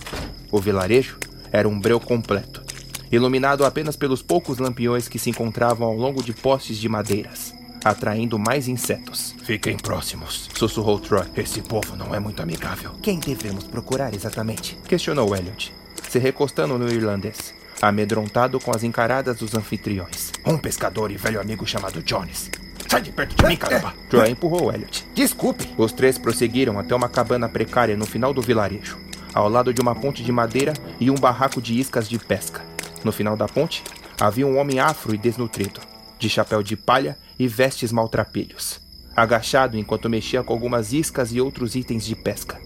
[0.51, 1.17] O vilarejo
[1.51, 2.63] era um breu completo,
[3.11, 7.53] iluminado apenas pelos poucos lampiões que se encontravam ao longo de postes de madeiras,
[7.83, 9.35] atraindo mais insetos.
[9.43, 11.25] Fiquem próximos, sussurrou Troy.
[11.35, 12.91] Esse povo não é muito amigável.
[13.01, 14.77] Quem devemos procurar exatamente?
[14.87, 15.73] Questionou Elliot,
[16.09, 20.31] se recostando no irlandês, amedrontado com as encaradas dos anfitriões.
[20.45, 22.49] Um pescador e velho amigo chamado Jones.
[22.87, 23.93] Sai de perto de mim, caramba!
[24.09, 25.05] Troy empurrou Elliot.
[25.13, 25.73] Desculpe!
[25.77, 28.97] Os três prosseguiram até uma cabana precária no final do vilarejo,
[29.33, 32.61] ao lado de uma ponte de madeira e um barraco de iscas de pesca.
[33.03, 33.83] No final da ponte,
[34.19, 35.79] havia um homem afro e desnutrido,
[36.19, 38.79] de chapéu de palha e vestes maltrapilhos,
[39.15, 42.59] agachado enquanto mexia com algumas iscas e outros itens de pesca.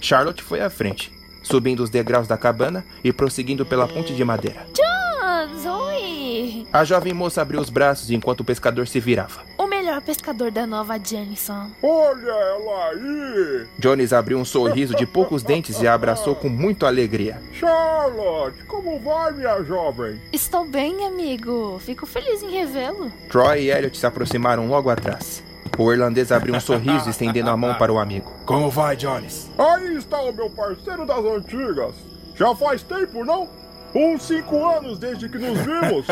[0.00, 1.12] Charlotte foi à frente,
[1.44, 4.66] subindo os degraus da cabana e prosseguindo pela ponte de madeira.
[4.74, 6.66] John, Zoe!
[6.72, 9.42] A jovem moça abriu os braços enquanto o pescador se virava.
[9.56, 11.70] O melhor melhor pescador da Nova Jenison.
[11.82, 13.66] Olha ela aí!
[13.78, 17.40] Jones abriu um sorriso de poucos dentes e a abraçou com muita alegria.
[17.52, 20.18] Charlotte, como vai, minha jovem?
[20.32, 21.78] Estou bem, amigo.
[21.80, 23.12] Fico feliz em revê-lo.
[23.28, 25.42] Troy e Elliot se aproximaram logo atrás.
[25.76, 28.30] O irlandês abriu um sorriso, estendendo a mão para o amigo.
[28.46, 29.50] Como vai, Jones?
[29.58, 31.94] Aí está o meu parceiro das antigas.
[32.36, 33.48] Já faz tempo, não?
[33.94, 36.06] Uns cinco anos desde que nos vimos.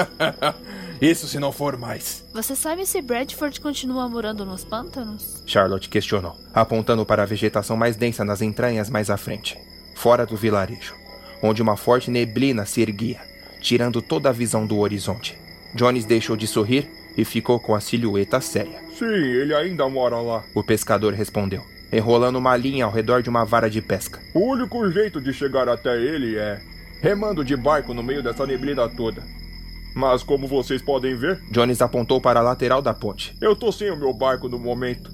[1.00, 2.24] Isso se não for mais.
[2.32, 5.42] Você sabe se Bradford continua morando nos pântanos?
[5.44, 9.58] Charlotte questionou, apontando para a vegetação mais densa nas entranhas mais à frente,
[9.96, 10.94] fora do vilarejo,
[11.42, 13.20] onde uma forte neblina se erguia,
[13.60, 15.36] tirando toda a visão do horizonte.
[15.74, 18.80] Jones deixou de sorrir e ficou com a silhueta séria.
[18.98, 20.44] Sim, ele ainda mora lá.
[20.54, 24.20] O pescador respondeu, enrolando uma linha ao redor de uma vara de pesca.
[24.34, 26.60] O único jeito de chegar até ele é
[27.00, 29.22] remando de barco no meio dessa neblina toda.
[29.94, 33.36] Mas como vocês podem ver, Jones apontou para a lateral da ponte.
[33.40, 35.10] eu tô sem o meu barco no momento.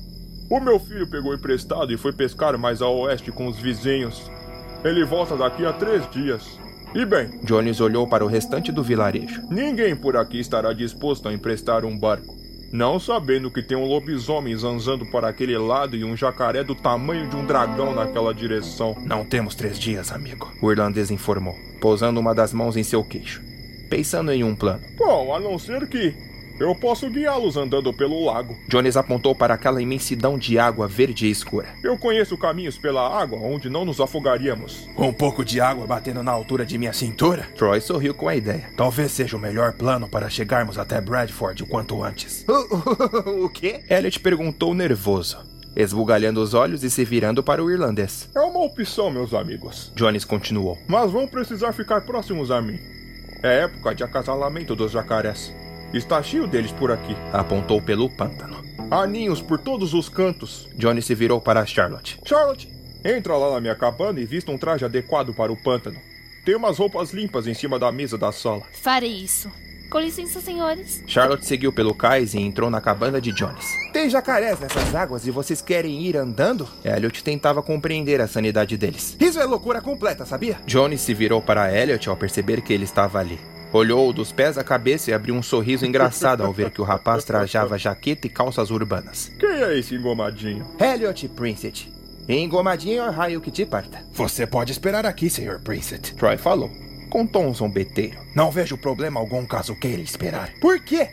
[0.51, 4.31] O meu filho pegou emprestado e foi pescar mais a oeste com os vizinhos.
[4.85, 6.59] Ele volta daqui a três dias.
[6.95, 9.43] E bem, Jones olhou para o restante do vilarejo.
[9.51, 12.37] ninguém por aqui estará disposto a emprestar um barco.
[12.73, 17.29] Não sabendo que tem um lobisomem zanzando para aquele lado e um jacaré do tamanho
[17.29, 18.95] de um dragão naquela direção.
[19.07, 20.53] Não temos três dias, amigo.
[20.61, 23.43] O irlandês informou, pousando uma das mãos em seu queixo,
[23.89, 24.83] pensando em um plano.
[24.99, 26.15] Bom, a não ser que
[26.59, 28.57] eu posso guiá-los andando pelo lago.
[28.69, 31.69] Jones apontou para aquela imensidão de água verde e escura.
[31.83, 34.89] Eu conheço caminhos pela água onde não nos afogaríamos.
[34.97, 37.49] Um pouco de água batendo na altura de minha cintura?
[37.57, 38.71] Troy sorriu com a ideia.
[38.77, 42.45] Talvez seja o melhor plano para chegarmos até Bradford o quanto antes.
[43.43, 43.81] o quê?
[43.89, 45.39] Elliot perguntou nervoso,
[45.77, 48.29] esbugalhando os olhos e se virando para o irlandês.
[48.35, 49.93] É uma opção, meus amigos.
[49.95, 50.79] Jones continuou.
[50.89, 52.79] Mas vão precisar ficar próximos a mim.
[53.43, 55.55] É época de acasalamento dos jacarés.
[55.93, 57.17] Está cheio deles por aqui.
[57.33, 58.63] Apontou pelo pântano.
[58.91, 60.69] Há ninhos por todos os cantos.
[60.77, 62.21] Jones se virou para Charlotte.
[62.25, 62.69] Charlotte,
[63.05, 65.99] entra lá na minha cabana e vista um traje adequado para o pântano.
[66.45, 68.63] Tem umas roupas limpas em cima da mesa da sala.
[68.83, 69.51] Farei isso.
[69.91, 71.03] Com licença, senhores.
[71.07, 73.65] Charlotte seguiu pelo cais e entrou na cabana de Jones.
[73.91, 76.69] Tem jacarés nessas águas e vocês querem ir andando?
[76.85, 79.17] Elliot tentava compreender a sanidade deles.
[79.19, 80.59] Isso é loucura completa, sabia?
[80.67, 83.41] Jones se virou para Elliot ao perceber que ele estava ali.
[83.73, 87.23] Olhou dos pés à cabeça e abriu um sorriso engraçado ao ver que o rapaz
[87.25, 89.31] trajava jaqueta e calças urbanas.
[89.39, 90.67] Quem é esse engomadinho?
[90.81, 91.93] Elliot Princet.
[92.27, 94.03] Engomadinho é raio que te parta.
[94.13, 95.61] Você pode esperar aqui, Sr.
[95.63, 96.15] Princet.
[96.15, 96.71] Troy falou,
[97.11, 98.19] com tom zombeteiro.
[98.35, 100.51] Não vejo problema algum caso queira esperar.
[100.61, 101.09] Por quê?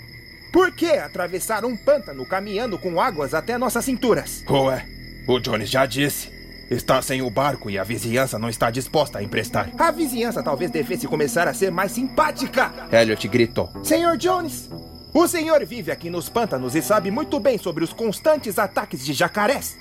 [0.53, 4.43] Por que atravessar um pântano caminhando com águas até nossas cinturas?
[4.49, 4.86] Ué,
[5.28, 6.34] o Jones já disse.
[6.70, 9.70] Está sem o barco e a vizinhança não está disposta a emprestar.
[9.78, 12.74] A vizinhança talvez devesse começar a ser mais simpática.
[12.91, 13.70] Elliot gritou.
[13.84, 14.70] Senhor Jones,
[15.13, 19.13] o senhor vive aqui nos pântanos e sabe muito bem sobre os constantes ataques de
[19.13, 19.78] jacarés.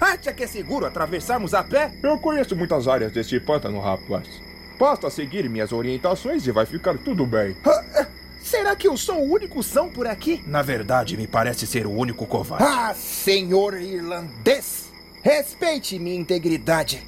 [0.00, 1.92] Acha que é seguro atravessarmos a pé?
[2.02, 4.26] Eu conheço muitas áreas deste pântano, rapaz.
[4.78, 7.54] Basta seguir minhas orientações e vai ficar tudo bem.
[7.64, 8.06] Ah, ah,
[8.42, 10.42] Será que eu sou o único são por aqui?
[10.46, 12.64] Na verdade, me parece ser o único covarde.
[12.66, 14.91] Ah, senhor irlandês!
[15.22, 17.00] Respeite minha integridade.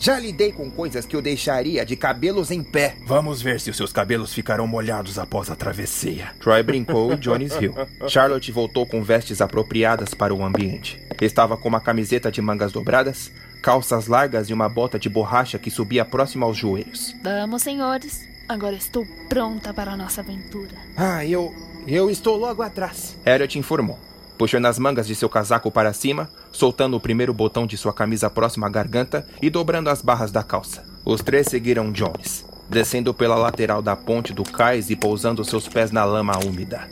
[0.00, 2.96] Já lidei com coisas que eu deixaria de cabelos em pé.
[3.06, 6.32] Vamos ver se os seus cabelos ficarão molhados após a travessia.
[6.40, 7.74] Troy brincou e Jones riu.
[8.08, 11.00] Charlotte voltou com vestes apropriadas para o ambiente.
[11.20, 13.30] Estava com uma camiseta de mangas dobradas,
[13.62, 17.14] calças largas e uma bota de borracha que subia próximo aos joelhos.
[17.22, 18.26] Vamos, senhores.
[18.48, 20.76] Agora estou pronta para a nossa aventura.
[20.96, 21.54] Ah, eu.
[21.86, 23.16] Eu estou logo atrás.
[23.24, 23.98] Elliot informou,
[24.36, 28.28] puxando as mangas de seu casaco para cima, soltando o primeiro botão de sua camisa
[28.28, 30.84] próxima à garganta e dobrando as barras da calça.
[31.04, 35.90] Os três seguiram Jones, descendo pela lateral da ponte do cais e pousando seus pés
[35.90, 36.88] na lama úmida.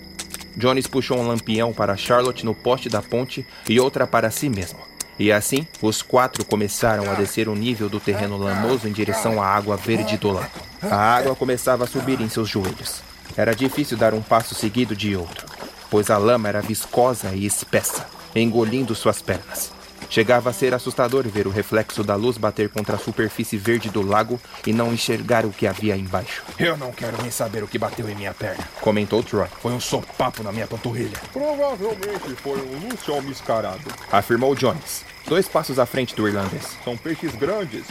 [0.57, 4.79] Jones puxou um lampião para Charlotte no poste da ponte e outra para si mesmo.
[5.19, 9.47] E assim, os quatro começaram a descer o nível do terreno lamoso em direção à
[9.47, 10.61] água verde do lago.
[10.83, 13.03] A água começava a subir em seus joelhos.
[13.37, 15.47] Era difícil dar um passo seguido de outro,
[15.91, 18.07] pois a lama era viscosa e espessa,
[18.41, 19.79] engolindo suas pernas.
[20.11, 24.01] Chegava a ser assustador ver o reflexo da luz bater contra a superfície verde do
[24.01, 26.43] lago e não enxergar o que havia embaixo.
[26.59, 28.67] Eu não quero nem saber o que bateu em minha perna.
[28.81, 29.49] Comentou Troy.
[29.61, 31.19] Foi um sopapo na minha panturrilha.
[31.33, 33.85] Provavelmente foi um luciol mascarado.
[34.11, 36.79] Afirmou Jones, dois passos à frente do irlandês.
[36.83, 37.85] São peixes grandes.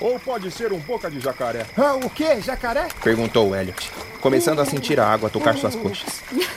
[0.00, 1.66] Ou pode ser um boca de jacaré.
[1.76, 2.40] Ah, o quê?
[2.40, 2.88] Jacaré?
[3.02, 6.20] Perguntou Elliot, começando a sentir a água tocar suas coxas.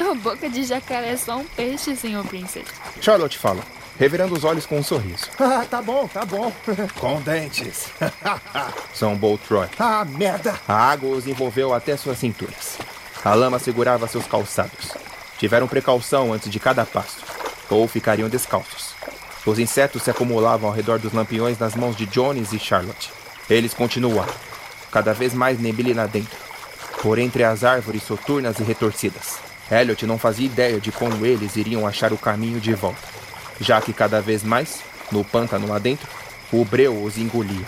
[0.10, 2.66] A boca de jacaré é só um peixe, senhor Princess.
[3.00, 3.62] Charlotte falou,
[3.98, 5.26] revirando os olhos com um sorriso.
[5.38, 6.52] Ah, tá bom, tá bom.
[6.98, 7.88] Com dentes.
[8.96, 9.68] Zombou Troy.
[9.78, 10.54] ah, merda.
[10.66, 12.78] A água os envolveu até suas cinturas.
[13.24, 14.92] A lama segurava seus calçados.
[15.38, 17.18] Tiveram precaução antes de cada passo,
[17.68, 18.94] ou ficariam descalços.
[19.46, 23.10] Os insetos se acumulavam ao redor dos lampiões nas mãos de Jones e Charlotte.
[23.48, 24.32] Eles continuaram,
[24.90, 26.38] cada vez mais neblina dentro,
[27.02, 29.38] por entre as árvores soturnas e retorcidas.
[29.70, 33.00] Elliot não fazia ideia de como eles iriam achar o caminho de volta,
[33.60, 34.80] já que cada vez mais,
[35.12, 36.08] no pântano lá dentro,
[36.52, 37.66] o breu os engolia.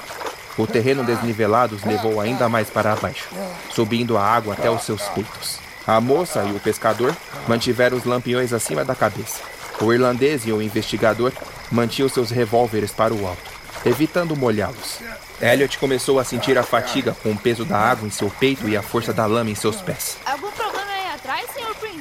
[0.58, 3.28] O terreno desnivelado os levou ainda mais para baixo,
[3.70, 5.58] subindo a água até os seus peitos.
[5.86, 7.16] A moça e o pescador
[7.48, 9.40] mantiveram os lampiões acima da cabeça.
[9.80, 11.32] O irlandês e o investigador
[11.70, 13.50] mantinham seus revólveres para o alto,
[13.84, 15.00] evitando molhá-los.
[15.40, 18.76] Elliot começou a sentir a fatiga com o peso da água em seu peito e
[18.76, 20.16] a força da lama em seus pés.
[20.24, 21.74] Algum problema aí atrás, Sr.
[21.80, 21.91] Princess?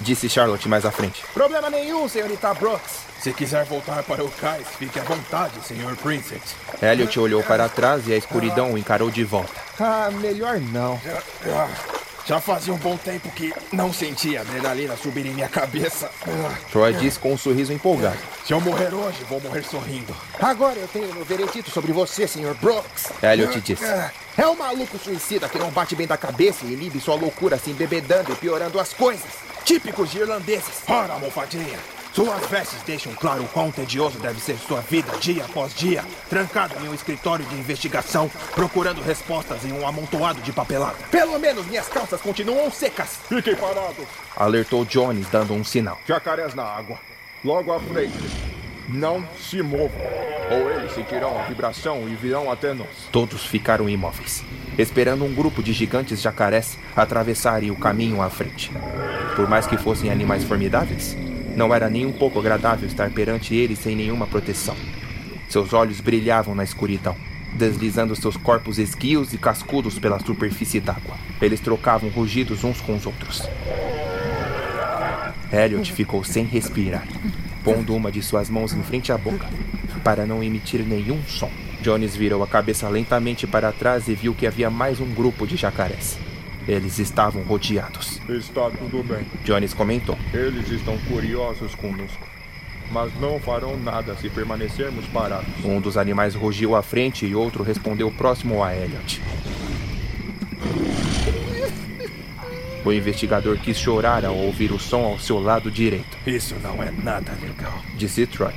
[0.00, 1.22] Disse Charlotte mais à frente.
[1.34, 3.06] Problema nenhum, senhorita Brooks.
[3.20, 5.96] Se quiser voltar para o cais, fique à vontade, Sr.
[6.02, 6.54] Princess.
[6.82, 9.52] Elliot olhou para trás e a escuridão o encarou de volta.
[9.80, 11.00] Ah, melhor não.
[11.46, 11.68] Ah,
[12.26, 16.10] Já fazia um bom tempo que não sentia a adrenalina subir em minha cabeça.
[16.26, 18.18] Ah, Troy disse com um sorriso empolgado.
[18.44, 20.14] Se eu morrer hoje, vou morrer sorrindo.
[20.40, 22.54] Agora eu tenho meu veredito sobre você, Sr.
[22.60, 23.06] Brooks.
[23.22, 23.84] Elliot disse.
[24.36, 27.70] É um maluco suicida que não bate bem da cabeça e inibe sua loucura se
[27.70, 29.45] embebedando e piorando as coisas.
[29.66, 30.84] Típicos de irlandeses.
[30.88, 31.76] Ora, almofadinha.
[32.12, 36.76] Suas vestes deixam claro o quão tedioso deve ser sua vida dia após dia, trancado
[36.84, 40.96] em um escritório de investigação, procurando respostas em um amontoado de papelada.
[41.10, 43.18] Pelo menos minhas calças continuam secas.
[43.28, 44.06] Fiquem parados.
[44.36, 45.98] Alertou Jones, dando um sinal.
[46.06, 47.00] Jacarés na água.
[47.44, 48.55] Logo à frente.
[48.88, 50.00] Não se movam.
[50.50, 53.08] Ou eles sentirão a vibração e virão até nós.
[53.10, 54.44] Todos ficaram imóveis,
[54.78, 58.70] esperando um grupo de gigantes jacarés atravessarem o caminho à frente.
[59.34, 61.16] Por mais que fossem animais formidáveis,
[61.56, 64.76] não era nem um pouco agradável estar perante eles sem nenhuma proteção.
[65.48, 67.16] Seus olhos brilhavam na escuridão,
[67.54, 71.16] deslizando seus corpos esguios e cascudos pela superfície d'água.
[71.42, 73.48] Eles trocavam rugidos uns com os outros.
[75.52, 77.06] Elliot ficou sem respirar,
[77.66, 79.44] pondo uma de suas mãos em frente à boca,
[80.04, 81.50] para não emitir nenhum som.
[81.82, 85.56] Jones virou a cabeça lentamente para trás e viu que havia mais um grupo de
[85.56, 86.16] jacarés.
[86.68, 88.20] Eles estavam rodeados.
[88.28, 89.26] Está tudo bem.
[89.44, 90.16] Jones comentou.
[90.32, 92.24] Eles estão curiosos conosco.
[92.92, 95.48] Mas não farão nada se permanecermos parados.
[95.64, 99.20] Um dos animais rugiu à frente e outro respondeu próximo a Elliot.
[102.86, 106.90] O investigador quis chorar ao ouvir o som ao seu lado direito, Isso não é
[106.90, 107.80] nada legal.
[107.96, 108.52] disse Troy,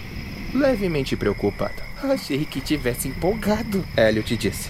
[0.54, 1.82] levemente preocupado.
[2.04, 3.86] Achei que tivesse empolgado.
[3.96, 4.70] Elliot disse.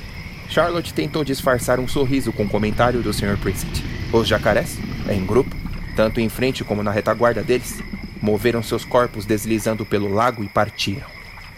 [0.50, 3.38] Charlotte tentou disfarçar um sorriso com o comentário do Sr.
[3.38, 3.84] Princett.
[4.12, 4.78] Os jacarés,
[5.10, 5.56] em grupo,
[5.96, 7.80] tanto em frente como na retaguarda deles,
[8.22, 11.08] moveram seus corpos deslizando pelo lago e partiram,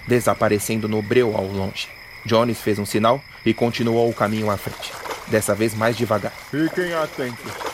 [0.07, 1.87] desaparecendo no breu ao longe.
[2.25, 4.91] Jones fez um sinal e continuou o caminho à frente,
[5.27, 6.33] dessa vez mais devagar.
[6.51, 7.70] Fiquem atentos.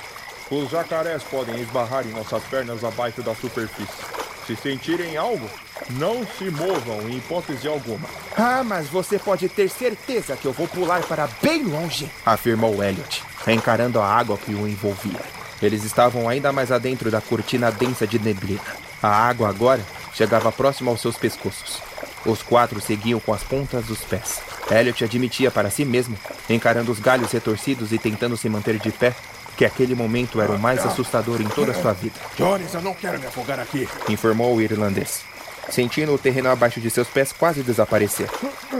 [0.50, 4.18] Os jacarés podem esbarrar em nossas pernas abaixo da superfície.
[4.45, 5.50] Se sentirem algo,
[5.91, 8.08] não se movam em hipótese alguma.
[8.38, 12.10] Ah, mas você pode ter certeza que eu vou pular para bem longe.
[12.26, 15.20] afirmou Elliot, encarando a água que o envolvia.
[15.62, 18.62] Eles estavam ainda mais adentro da cortina densa de neblina.
[19.04, 19.82] A água agora
[20.14, 21.82] chegava próximo aos seus pescoços.
[22.26, 24.41] Os quatro seguiam com as pontas dos pés.
[24.72, 26.18] Elliot admitia para si mesmo,
[26.50, 29.14] encarando os galhos retorcidos e tentando se manter de pé,
[29.58, 32.93] que aquele momento era o mais assustador em toda a sua vida, Jones, eu não
[32.93, 33.89] quero me afogar aqui.
[34.08, 35.22] informou o irlandês.
[35.70, 38.30] Sentindo o terreno abaixo de seus pés quase desaparecer,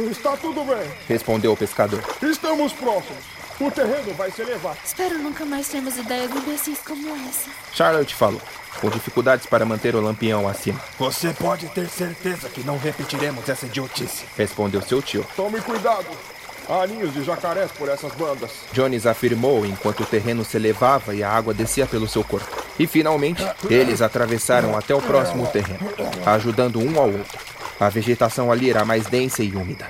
[0.10, 0.90] Está tudo bem.
[1.08, 2.02] respondeu o pescador.
[2.22, 3.24] Estamos próximos.
[3.60, 4.78] O terreno vai se elevar.
[4.86, 7.50] Espero nunca mais termos ideias imbecis como essa.
[7.74, 8.40] Charlotte falou,
[8.80, 13.66] com dificuldades para manter o lampião acima, Você pode ter certeza que não repetiremos essa
[13.66, 14.26] idiotice.
[14.38, 15.26] respondeu seu tio.
[15.36, 16.06] Tome cuidado.
[16.70, 18.52] Há ninhos de jacarés por essas bandas.
[18.74, 22.48] Jones afirmou enquanto o terreno se elevava e a água descia pelo seu corpo.
[22.78, 25.90] E finalmente, eles atravessaram até o próximo terreno,
[26.26, 27.40] ajudando um ao outro.
[27.80, 29.88] A vegetação ali era mais densa e úmida.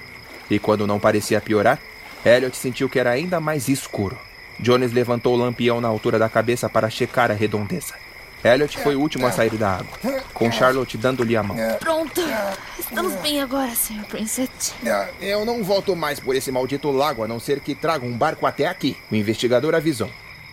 [0.50, 1.80] E quando não parecia piorar,
[2.24, 4.18] Elliot sentiu que era ainda mais escuro.
[4.60, 7.94] Jones levantou o lampião na altura da cabeça para checar a redondeza.
[8.48, 11.58] Elliot foi o último a sair da água, com Charlotte dando-lhe a mão.
[11.80, 12.22] Pronto.
[12.80, 14.06] Estamos bem agora, Sr.
[14.08, 14.74] Princess.
[14.86, 18.18] Ah, Eu não volto mais por esse maldito lago a não ser que traga um
[18.18, 18.96] barco até aqui.
[19.12, 20.10] O investigador avisou,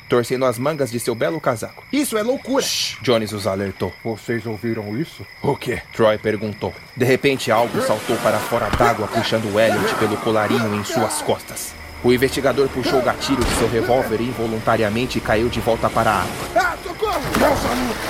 [0.09, 1.85] torcendo as mangas de seu belo casaco.
[1.93, 2.65] Isso é loucura.
[3.03, 3.93] Jones os alertou.
[4.03, 5.25] Vocês ouviram isso?
[5.43, 5.81] O quê?
[5.93, 6.75] Troy perguntou.
[6.97, 11.73] De repente, algo saltou para fora d'água, puxando Elliot pelo colarinho em suas costas.
[12.05, 16.21] O investigador puxou o gatilho de seu revólver involuntariamente e caiu de volta para a
[16.21, 16.35] água.
[16.55, 17.23] Ah, socorro!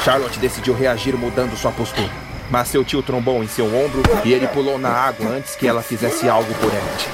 [0.05, 2.11] Charlotte decidiu reagir mudando sua postura.
[2.51, 5.81] Mas seu tio trombou em seu ombro e ele pulou na água antes que ela
[5.81, 7.09] fizesse algo por Elliot.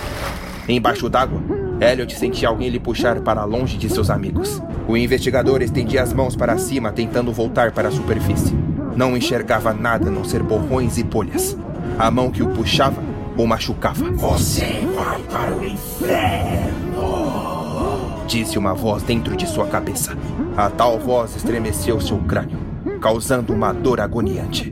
[0.67, 1.43] Embaixo d'água,
[1.81, 4.63] Elliot sentia alguém lhe puxar para longe de seus amigos.
[4.89, 8.57] O investigador estendia as mãos para cima, tentando voltar para a superfície.
[8.97, 11.57] Não enxergava nada a não ser borrões e bolhas.
[11.99, 14.11] A mão que o puxava o machucava.
[14.13, 16.71] Você vai para o inferno!
[18.27, 20.17] Disse uma voz dentro de sua cabeça.
[20.57, 22.59] A tal voz estremeceu seu crânio,
[23.01, 24.71] causando uma dor agoniante.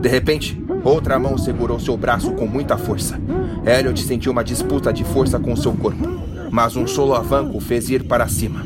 [0.00, 3.20] De repente, outra mão segurou seu braço com muita força.
[3.66, 6.08] Elliot sentiu uma disputa de força com seu corpo,
[6.50, 8.64] mas um solavanco o fez ir para cima.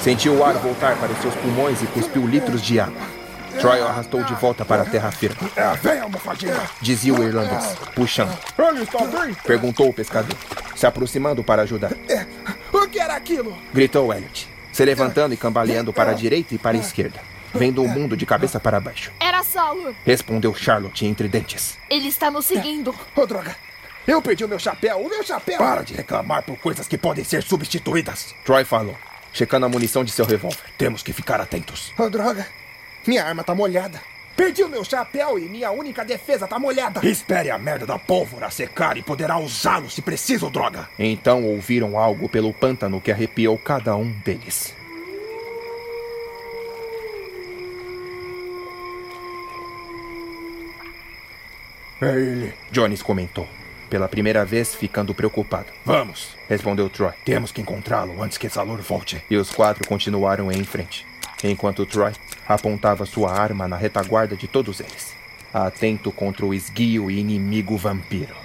[0.00, 3.21] Sentiu o ar voltar para seus pulmões e cuspiu litros de água.
[3.60, 5.36] Troy o arrastou de volta para a terra firme.
[5.56, 6.60] É, vem, almofadinha.
[6.80, 8.36] Dizia o irlandês, puxando.
[8.58, 9.34] Ele está bem?
[9.34, 10.36] Perguntou o pescador,
[10.74, 11.92] se aproximando para ajudar.
[12.08, 12.26] É,
[12.72, 13.56] o que era aquilo?
[13.72, 17.20] Gritou Elliot, se levantando e cambaleando para a direita e para a esquerda,
[17.54, 19.12] vendo o mundo de cabeça para baixo.
[19.20, 19.94] Era Saulo.
[20.04, 21.78] Respondeu Charlotte entre dentes.
[21.90, 22.94] Ele está nos seguindo.
[23.14, 23.54] Ô, droga.
[24.06, 25.58] Eu perdi o meu chapéu, o meu chapéu!
[25.58, 28.34] Para de reclamar por coisas que podem ser substituídas.
[28.44, 28.96] Troy falou,
[29.32, 30.58] checando a munição de seu revólver.
[30.76, 31.92] Temos que ficar atentos.
[31.96, 32.44] Oh, Ô, droga.
[33.06, 34.00] Minha arma tá molhada.
[34.36, 37.06] Perdi o meu chapéu e minha única defesa tá molhada.
[37.06, 40.88] Espere a merda da pólvora secar e poderá usá-lo se preciso, droga.
[40.98, 44.74] Então ouviram algo pelo pântano que arrepiou cada um deles.
[52.00, 52.52] É ele.
[52.70, 53.48] Jones comentou,
[53.88, 55.66] pela primeira vez ficando preocupado.
[55.84, 59.22] Vamos, Respondeu Troy, temos que encontrá-lo antes que Salor volte.
[59.30, 61.06] e os quatro continuaram em frente,
[61.44, 62.12] enquanto Troy
[62.54, 65.14] apontava sua arma na retaguarda de todos eles,
[65.52, 68.41] atento contra o esguio e inimigo vampiro.